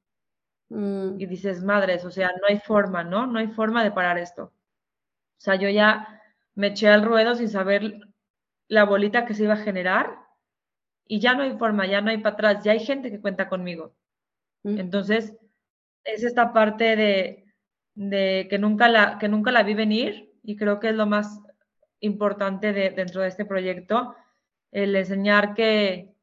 [0.71, 1.21] Mm.
[1.21, 3.27] Y dices, madres, o sea, no hay forma, ¿no?
[3.27, 4.45] No hay forma de parar esto.
[4.45, 6.21] O sea, yo ya
[6.57, 8.01] me eché al ruedo sin saber
[8.67, 10.19] la bolita que se iba a generar
[11.13, 13.49] y ya no hay forma, ya no hay para atrás, ya hay gente que cuenta
[13.49, 13.97] conmigo.
[14.63, 14.79] Mm.
[14.79, 15.37] Entonces,
[16.05, 17.53] es esta parte de,
[17.97, 21.41] de, que, nunca la, que nunca la vi venir y creo que es lo más
[21.99, 24.15] importante de, dentro de este proyecto,
[24.71, 26.15] el enseñar que,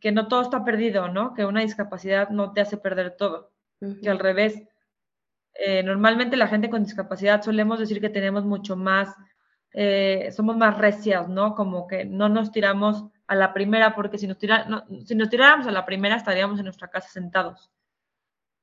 [0.00, 1.32] que no todo está perdido, ¿no?
[1.32, 3.52] Que una discapacidad no te hace perder todo,
[4.02, 4.64] que al revés.
[5.54, 9.14] Eh, normalmente la gente con discapacidad solemos decir que tenemos mucho más,
[9.74, 11.54] eh, somos más recias, ¿no?
[11.54, 14.66] Como que no nos tiramos a la primera, porque si nos, tira,
[15.04, 17.70] si nos tiráramos a la primera estaríamos en nuestra casa sentados,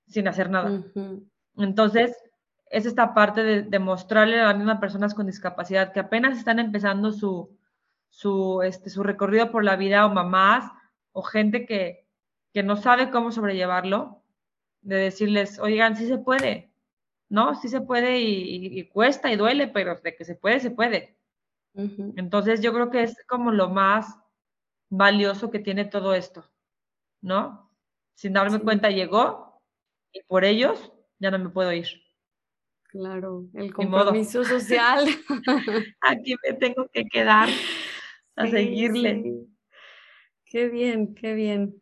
[0.08, 0.84] sin hacer nada.
[1.58, 2.18] Entonces,
[2.70, 6.60] es esta parte de, de, mostrarle a las mismas personas con discapacidad que apenas están
[6.60, 7.56] empezando su,
[8.10, 10.72] su, este, su recorrido por la vida o mamás
[11.12, 12.08] o gente que,
[12.54, 14.22] que no sabe cómo sobrellevarlo,
[14.82, 16.72] de decirles, oigan, sí se puede,
[17.30, 17.56] ¿no?
[17.56, 21.18] Sí se puede y, cuesta y duele, pero de que se puede, se puede.
[21.76, 24.20] Entonces yo creo que es como lo más
[24.98, 26.50] valioso que tiene todo esto,
[27.22, 27.72] ¿no?
[28.14, 29.62] Sin darme cuenta llegó
[30.12, 31.88] y por ellos ya no me puedo ir.
[32.84, 35.08] Claro, el compromiso social.
[36.02, 37.50] Aquí me tengo que quedar
[38.36, 39.48] a seguirle.
[40.46, 41.82] Qué bien, qué bien.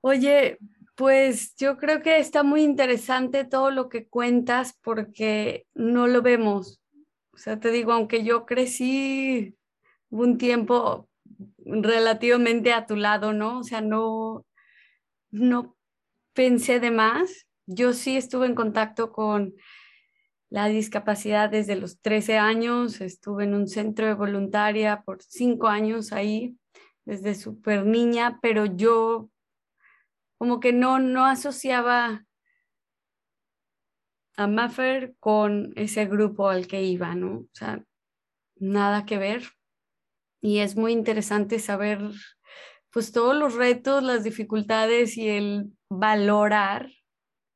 [0.00, 0.58] Oye,
[0.94, 6.80] pues yo creo que está muy interesante todo lo que cuentas porque no lo vemos.
[7.32, 9.56] O sea, te digo, aunque yo crecí
[10.08, 11.09] un tiempo
[11.64, 13.58] relativamente a tu lado, ¿no?
[13.58, 14.44] O sea, no,
[15.30, 15.76] no
[16.34, 17.46] pensé de más.
[17.66, 19.54] Yo sí estuve en contacto con
[20.50, 26.12] la discapacidad desde los 13 años, estuve en un centro de voluntaria por cinco años
[26.12, 26.56] ahí
[27.04, 29.30] desde súper niña, pero yo
[30.38, 32.24] como que no, no asociaba
[34.36, 37.40] a Maffer con ese grupo al que iba, ¿no?
[37.40, 37.84] O sea,
[38.56, 39.42] nada que ver.
[40.40, 42.00] Y es muy interesante saber,
[42.92, 46.90] pues, todos los retos, las dificultades y el valorar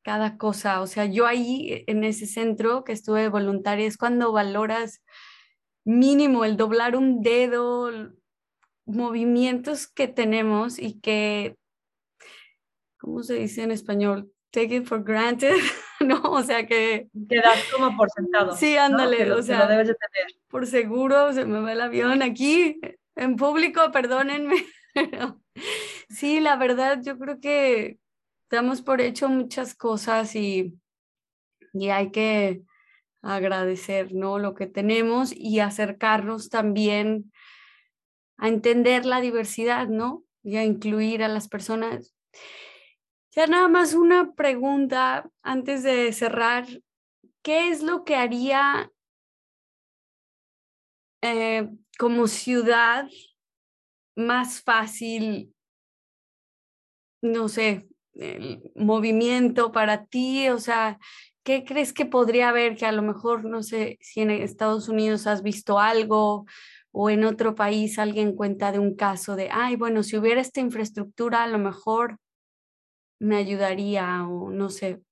[0.03, 0.81] cada cosa.
[0.83, 5.03] O sea, yo ahí en ese centro que estuve voluntaria es cuando valoras
[5.85, 7.91] mínimo el doblar un dedo,
[8.87, 11.57] movimientos que tenemos y que,
[12.99, 14.34] ¿cómo se dice en español?
[14.55, 15.57] Take it for granted,
[16.01, 16.23] ¿no?
[16.23, 17.09] O sea que...
[17.29, 18.57] Que das como por sentado.
[18.57, 20.33] Sí, ándale, o sea, debes de tener.
[20.49, 22.81] por seguro se me va el avión aquí,
[23.17, 24.65] en público, perdónenme.
[26.09, 27.99] sí, la verdad, yo creo que
[28.49, 30.79] damos por hecho muchas cosas y,
[31.73, 32.63] y hay que
[33.23, 34.39] agradecer, ¿no?
[34.39, 37.33] Lo que tenemos y acercarnos también
[38.37, 40.23] a entender la diversidad, ¿no?
[40.45, 42.15] Y a incluir a las personas.
[43.37, 46.67] Ya nada más una pregunta antes de cerrar.
[47.43, 48.93] ¿Qué es lo que haría
[51.21, 51.69] eh,
[51.99, 53.09] como ciudad
[54.15, 55.53] más fácil,
[57.23, 60.49] no sé, el movimiento para ti?
[60.51, 61.01] O sea,
[61.43, 65.27] ¿qué crees que podría haber que a lo mejor, no sé, si en Estados Unidos
[65.27, 66.47] has visto algo
[66.93, 70.61] o en otro país alguien cuenta de un caso de, ay, bueno, si hubiera esta
[70.61, 72.21] infraestructura, a lo mejor
[73.19, 75.03] me ayudaría o no sé.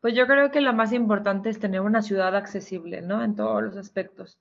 [0.00, 3.22] Pues yo creo que lo más importante es tener una ciudad accesible, ¿no?
[3.22, 4.38] En todos los aspectos.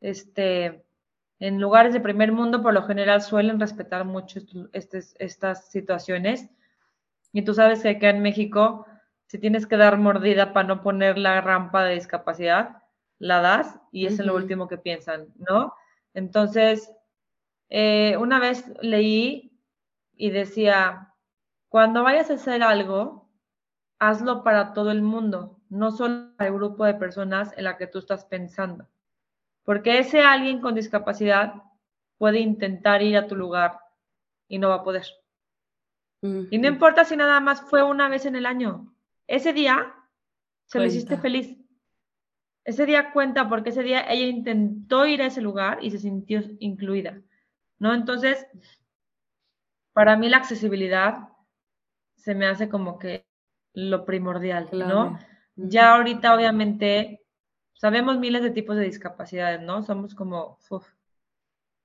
[0.00, 0.84] Este,
[1.38, 4.40] en lugares de primer mundo, por lo general, suelen respetar mucho
[4.72, 6.48] estas situaciones.
[7.32, 8.86] Y tú sabes que acá en México,
[9.26, 12.82] si tienes que dar mordida para no poner la rampa de discapacidad,
[13.18, 15.74] la das y es lo último que piensan, ¿no?
[16.14, 16.90] Entonces,
[17.68, 19.49] eh, una vez leí
[20.20, 21.14] y decía,
[21.70, 23.30] cuando vayas a hacer algo,
[23.98, 27.86] hazlo para todo el mundo, no solo para el grupo de personas en la que
[27.86, 28.86] tú estás pensando.
[29.64, 31.54] Porque ese alguien con discapacidad
[32.18, 33.80] puede intentar ir a tu lugar
[34.46, 35.06] y no va a poder.
[36.22, 38.94] Y no importa si nada más fue una vez en el año.
[39.26, 39.94] Ese día
[40.66, 41.56] se lo hiciste feliz.
[42.62, 46.42] Ese día cuenta porque ese día ella intentó ir a ese lugar y se sintió
[46.58, 47.22] incluida,
[47.78, 47.94] ¿no?
[47.94, 48.46] Entonces,
[50.00, 51.28] para mí la accesibilidad
[52.16, 53.26] se me hace como que
[53.74, 55.18] lo primordial, ¿no?
[55.56, 57.20] Ya ahorita obviamente
[57.74, 59.82] sabemos miles de tipos de discapacidades, ¿no?
[59.82, 60.56] Somos como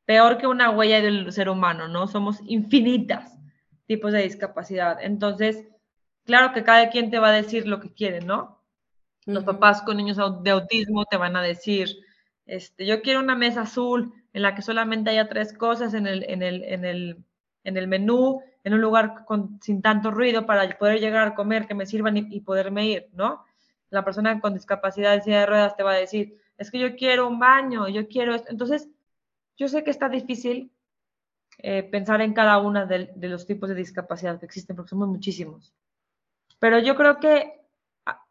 [0.05, 2.07] peor que una huella del ser humano, ¿no?
[2.07, 3.37] Somos infinitas
[3.85, 4.97] tipos de discapacidad.
[5.01, 5.67] Entonces,
[6.23, 8.63] claro que cada quien te va a decir lo que quiere, ¿no?
[9.25, 11.89] Los papás con niños de autismo te van a decir,
[12.45, 16.23] este, yo quiero una mesa azul en la que solamente haya tres cosas en el,
[16.29, 17.25] en el, en el,
[17.65, 21.67] en el menú, en un lugar con, sin tanto ruido para poder llegar a comer,
[21.67, 23.43] que me sirvan y, poderme ir, ¿no?
[23.89, 26.95] la persona con discapacidad en silla de ruedas te va a decir, es que yo
[26.95, 28.49] quiero un baño, yo quiero esto.
[28.49, 28.89] Entonces,
[29.57, 30.71] yo sé que está difícil
[31.59, 35.73] eh, pensar en cada uno de, los tipos de discapacidad que existen, porque somos muchísimos.
[36.59, 37.61] Pero yo creo que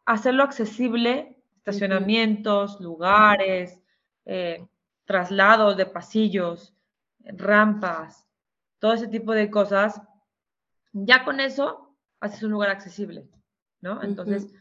[0.04, 3.80] hacerlo accesible, estacionamientos, lugares,
[4.26, 4.66] eh,
[5.04, 6.74] traslados de pasillos,
[7.20, 8.23] rampas,
[8.84, 9.98] todo ese tipo de cosas,
[10.92, 13.26] ya con eso haces un lugar accesible,
[13.80, 14.02] ¿no?
[14.02, 14.52] Entonces,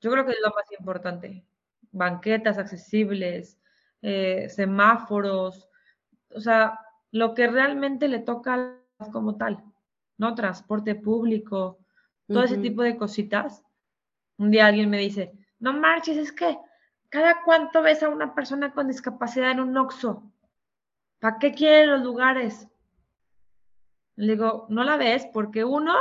[0.00, 1.44] yo creo que es lo más importante.
[1.90, 3.58] Banquetas accesibles,
[4.00, 5.68] eh, semáforos,
[6.30, 6.78] o sea,
[7.10, 8.78] lo que realmente le toca
[9.10, 9.64] como tal,
[10.18, 10.36] ¿no?
[10.36, 11.80] Transporte público,
[12.28, 13.64] todo ese tipo de cositas.
[14.38, 16.56] Un día alguien me dice, no marches, es que
[17.08, 20.30] cada cuánto ves a una persona con discapacidad en un OXO.
[21.18, 22.68] ¿Para qué quieren los lugares?
[24.16, 25.94] Le digo, no la ves porque uno,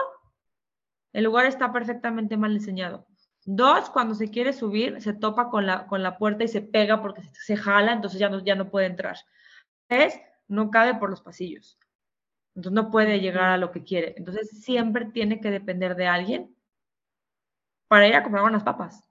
[1.13, 3.07] el lugar está perfectamente mal diseñado.
[3.45, 7.01] Dos, cuando se quiere subir, se topa con la, con la puerta y se pega
[7.01, 9.17] porque se, jala, entonces ya no, ya no puede entrar.
[9.87, 11.77] Tres, no cabe por los pasillos.
[12.55, 14.13] Entonces no puede llegar a lo que quiere.
[14.17, 16.55] Entonces siempre tiene que depender de alguien
[17.87, 19.03] para ir a comprar unas papas.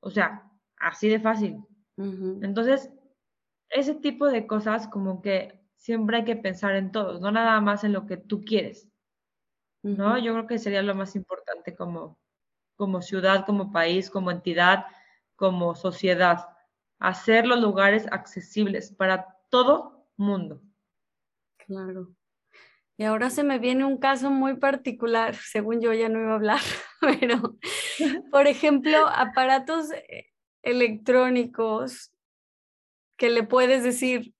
[0.00, 1.64] O sea, así de fácil.
[1.96, 2.92] Entonces,
[3.70, 7.84] ese tipo de cosas como que siempre hay que pensar en todos, no nada más
[7.84, 8.88] en lo que tú quieres.
[9.82, 10.18] ¿No?
[10.18, 12.18] Yo creo que sería lo más importante como,
[12.74, 14.86] como ciudad, como país, como entidad,
[15.36, 16.48] como sociedad.
[16.98, 20.60] Hacer los lugares accesibles para todo mundo.
[21.58, 22.12] Claro.
[22.96, 26.34] Y ahora se me viene un caso muy particular, según yo ya no iba a
[26.34, 26.60] hablar,
[27.20, 27.56] pero,
[28.32, 30.26] por ejemplo, aparatos eh,
[30.62, 32.12] electrónicos
[33.16, 34.34] que le puedes decir,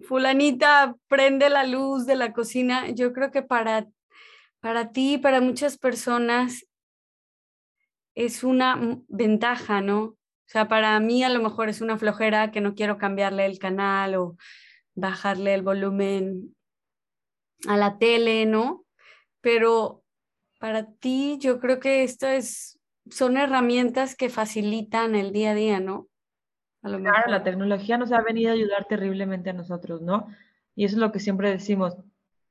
[0.00, 2.90] fulanita, prende la luz de la cocina.
[2.90, 3.86] Yo creo que para,
[4.60, 6.66] para ti, para muchas personas,
[8.14, 10.02] es una ventaja, ¿no?
[10.02, 13.58] O sea, para mí a lo mejor es una flojera que no quiero cambiarle el
[13.58, 14.36] canal o
[14.94, 16.56] bajarle el volumen
[17.68, 18.84] a la tele, ¿no?
[19.40, 20.02] Pero
[20.58, 25.80] para ti yo creo que esto es, son herramientas que facilitan el día a día,
[25.80, 26.08] ¿no?
[26.96, 30.28] Claro, la tecnología nos ha venido a ayudar terriblemente a nosotros, ¿no?
[30.74, 31.96] Y eso es lo que siempre decimos.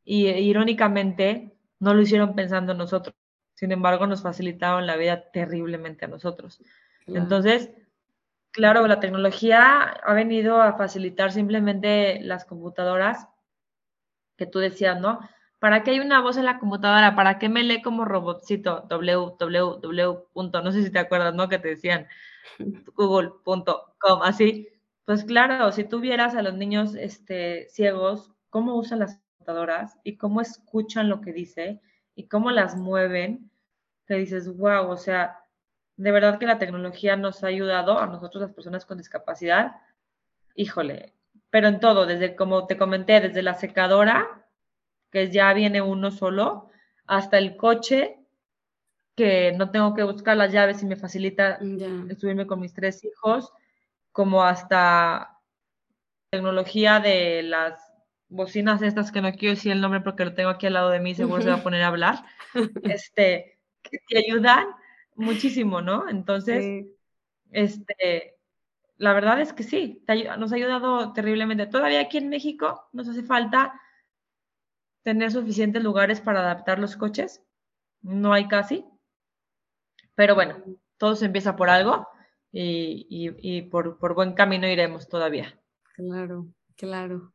[0.04, 3.16] Y e, irónicamente, no lo hicieron pensando en nosotros.
[3.56, 6.62] Sin embargo, nos facilitaron la vida terriblemente a nosotros.
[7.08, 7.72] Entonces,
[8.52, 13.28] claro, la tecnología ha venido a facilitar simplemente las computadoras
[14.38, 15.20] que tú decías, ¿no?
[15.60, 17.16] ¿Para qué hay una voz en la computadora?
[17.16, 18.88] ¿Para qué me lee como robotcito?
[18.90, 20.62] www.
[20.64, 21.50] No sé si te acuerdas, ¿no?
[21.50, 22.08] Que te decían
[22.96, 24.68] google.com, así.
[25.06, 30.42] Pues claro, si tuvieras a los niños este, ciegos, cómo usan las computadoras y cómo
[30.42, 31.82] escuchan lo que dice
[32.14, 33.50] y cómo las mueven,
[34.06, 35.40] te dices, wow, o sea,
[35.96, 39.78] de verdad que la tecnología nos ha ayudado a nosotros las personas con discapacidad,
[40.56, 41.14] híjole,
[41.50, 44.47] pero en todo, desde como te comenté, desde la secadora,
[45.12, 46.70] que ya viene uno solo,
[47.06, 48.20] hasta el coche,
[49.16, 53.52] que no tengo que buscar las llaves y me facilita subirme con mis tres hijos,
[54.12, 55.40] como hasta
[56.30, 57.80] tecnología de las
[58.30, 61.00] bocinas estas que no quiero decir el nombre porque lo tengo aquí al lado de
[61.00, 62.26] mí, seguro se va a poner a hablar,
[62.84, 64.68] este, que te ayudan
[65.16, 66.10] muchísimo, ¿no?
[66.10, 66.86] Entonces,
[67.52, 68.36] este,
[68.98, 70.04] la verdad es que sí,
[70.38, 71.68] nos ha ayudado terriblemente.
[71.68, 73.80] Todavía aquí en México nos hace falta
[75.08, 77.42] tener suficientes lugares para adaptar los coches,
[78.02, 78.84] no hay casi,
[80.16, 80.62] pero bueno,
[80.98, 82.06] todo se empieza por algo
[82.52, 85.58] y, por, por, buen camino iremos todavía.
[85.96, 87.34] Claro, claro.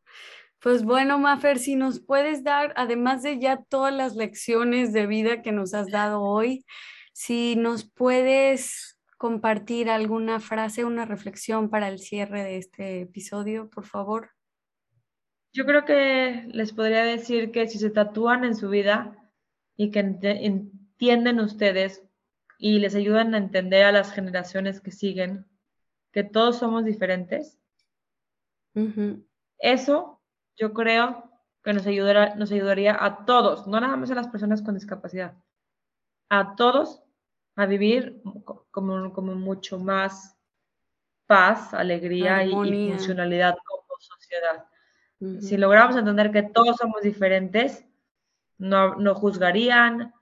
[0.60, 5.40] Pues bueno, Mafer, si nos puedes dar, además de ya todas las lecciones de vida
[5.40, 6.66] que nos has dado hoy,
[7.14, 13.86] si nos puedes compartir alguna frase, una reflexión para el cierre de este episodio, por
[13.86, 14.28] favor.
[15.52, 19.16] Yo creo que les podría decir que si se tatúan en su vida
[19.76, 22.02] y que entienden ustedes
[22.58, 25.46] y les ayudan a entender a las generaciones que siguen
[26.12, 27.58] que todos somos diferentes.
[29.58, 30.20] Eso
[30.56, 31.30] yo creo
[31.62, 35.34] que nos, ayudará, nos ayudaría a todos, no nada más a las personas con discapacidad,
[36.28, 37.02] a todos
[37.56, 38.22] a vivir
[38.70, 40.36] como, como mucho más
[41.26, 44.66] paz, alegría y, funcionalidad como sociedad.
[45.40, 47.84] Si logramos entender que todos somos diferentes,
[48.58, 50.12] no, no juzgarían,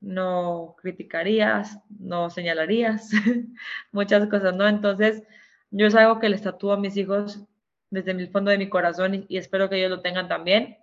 [0.00, 3.10] no criticarías, no señalarías,
[3.92, 4.66] muchas cosas, ¿no?
[4.66, 5.22] Entonces,
[5.70, 7.42] yo es algo que les tatúo a mis hijos
[7.90, 10.78] desde el fondo de mi corazón y, espero que ellos lo tengan también,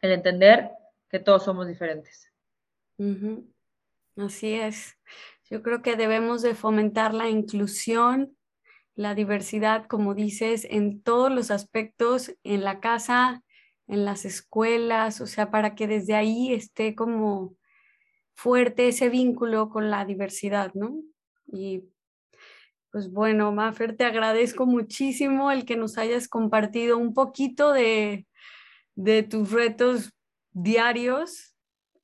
[0.00, 0.70] el entender
[1.08, 2.30] que todos somos diferentes.
[4.16, 4.96] Así es.
[5.50, 8.36] Yo creo que debemos de fomentar la inclusión,
[8.94, 13.42] la diversidad, como dices, en todos los aspectos, en la casa,
[13.86, 17.56] en las escuelas, o sea, para que desde ahí esté como
[18.34, 20.94] fuerte ese vínculo con la diversidad, ¿no?
[21.46, 21.84] Y
[22.90, 28.26] pues bueno, Mafer, te agradezco muchísimo el que nos hayas compartido un poquito de,
[28.94, 30.12] de tus retos
[30.50, 31.54] diarios.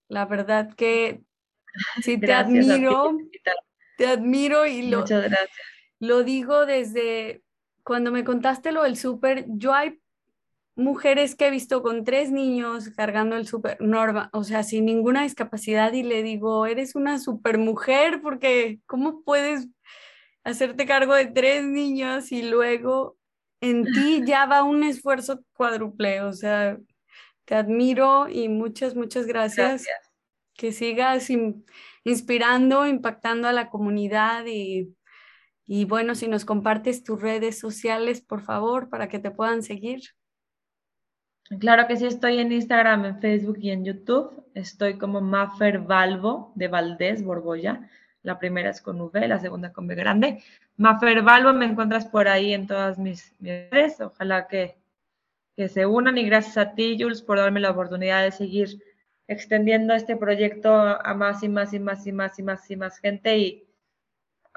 [0.08, 1.20] La verdad que
[2.02, 3.18] sí te admiro,
[3.98, 5.04] te admiro y lo,
[6.00, 7.42] lo digo desde
[7.82, 9.98] cuando me contaste lo del súper, yo hay
[10.76, 15.22] mujeres que he visto con tres niños cargando el súper, norma, o sea, sin ninguna
[15.22, 19.68] discapacidad y le digo, eres una super mujer porque ¿cómo puedes
[20.44, 23.16] hacerte cargo de tres niños y luego
[23.60, 26.22] en ti ya va un esfuerzo cuádruple?
[26.22, 26.78] O sea,
[27.44, 29.86] te admiro y muchas, muchas gracias.
[30.54, 31.28] Que sigas
[32.04, 34.94] inspirando, impactando a la comunidad y,
[35.70, 40.00] y bueno, si nos compartes tus redes sociales, por favor, para que te puedan seguir.
[41.60, 44.46] Claro que sí, estoy en Instagram, en Facebook y en YouTube.
[44.54, 47.86] Estoy como Maffer Valvo de Valdés, Borgoya.
[48.22, 50.42] La primera es con V, la segunda con B grande.
[50.78, 54.00] Maffer Valvo, me encuentras por ahí en todas mis, redes.
[54.00, 54.78] Ojalá que,
[55.54, 58.82] que se unan y gracias a ti, Jules, por darme la oportunidad de seguir
[59.26, 62.98] extendiendo este proyecto a más y más y más y más y más y más
[63.00, 63.36] gente.
[63.36, 63.67] Y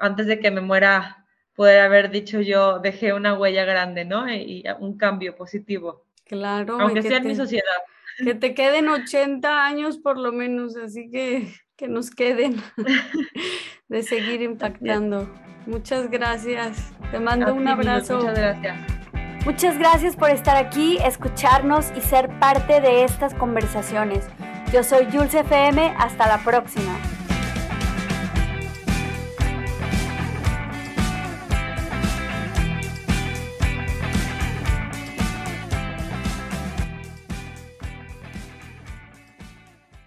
[0.02, 4.30] antes de que me muera, poder haber dicho yo, dejé una huella grande, ¿no?
[4.30, 6.04] y un cambio positivo.
[6.26, 6.78] Claro.
[6.80, 7.64] Aunque sea en mi sociedad.
[8.18, 11.48] Que te queden 80 años por lo menos, así que
[11.82, 12.62] que nos queden
[13.88, 15.28] de seguir impactando.
[15.66, 16.92] Muchas gracias.
[17.10, 18.18] Te mando un abrazo.
[18.18, 18.76] Muchas gracias.
[19.44, 24.28] Muchas gracias por estar aquí, escucharnos y ser parte de estas conversaciones.
[24.72, 25.94] Yo soy Jules FM.
[25.98, 26.96] Hasta la próxima.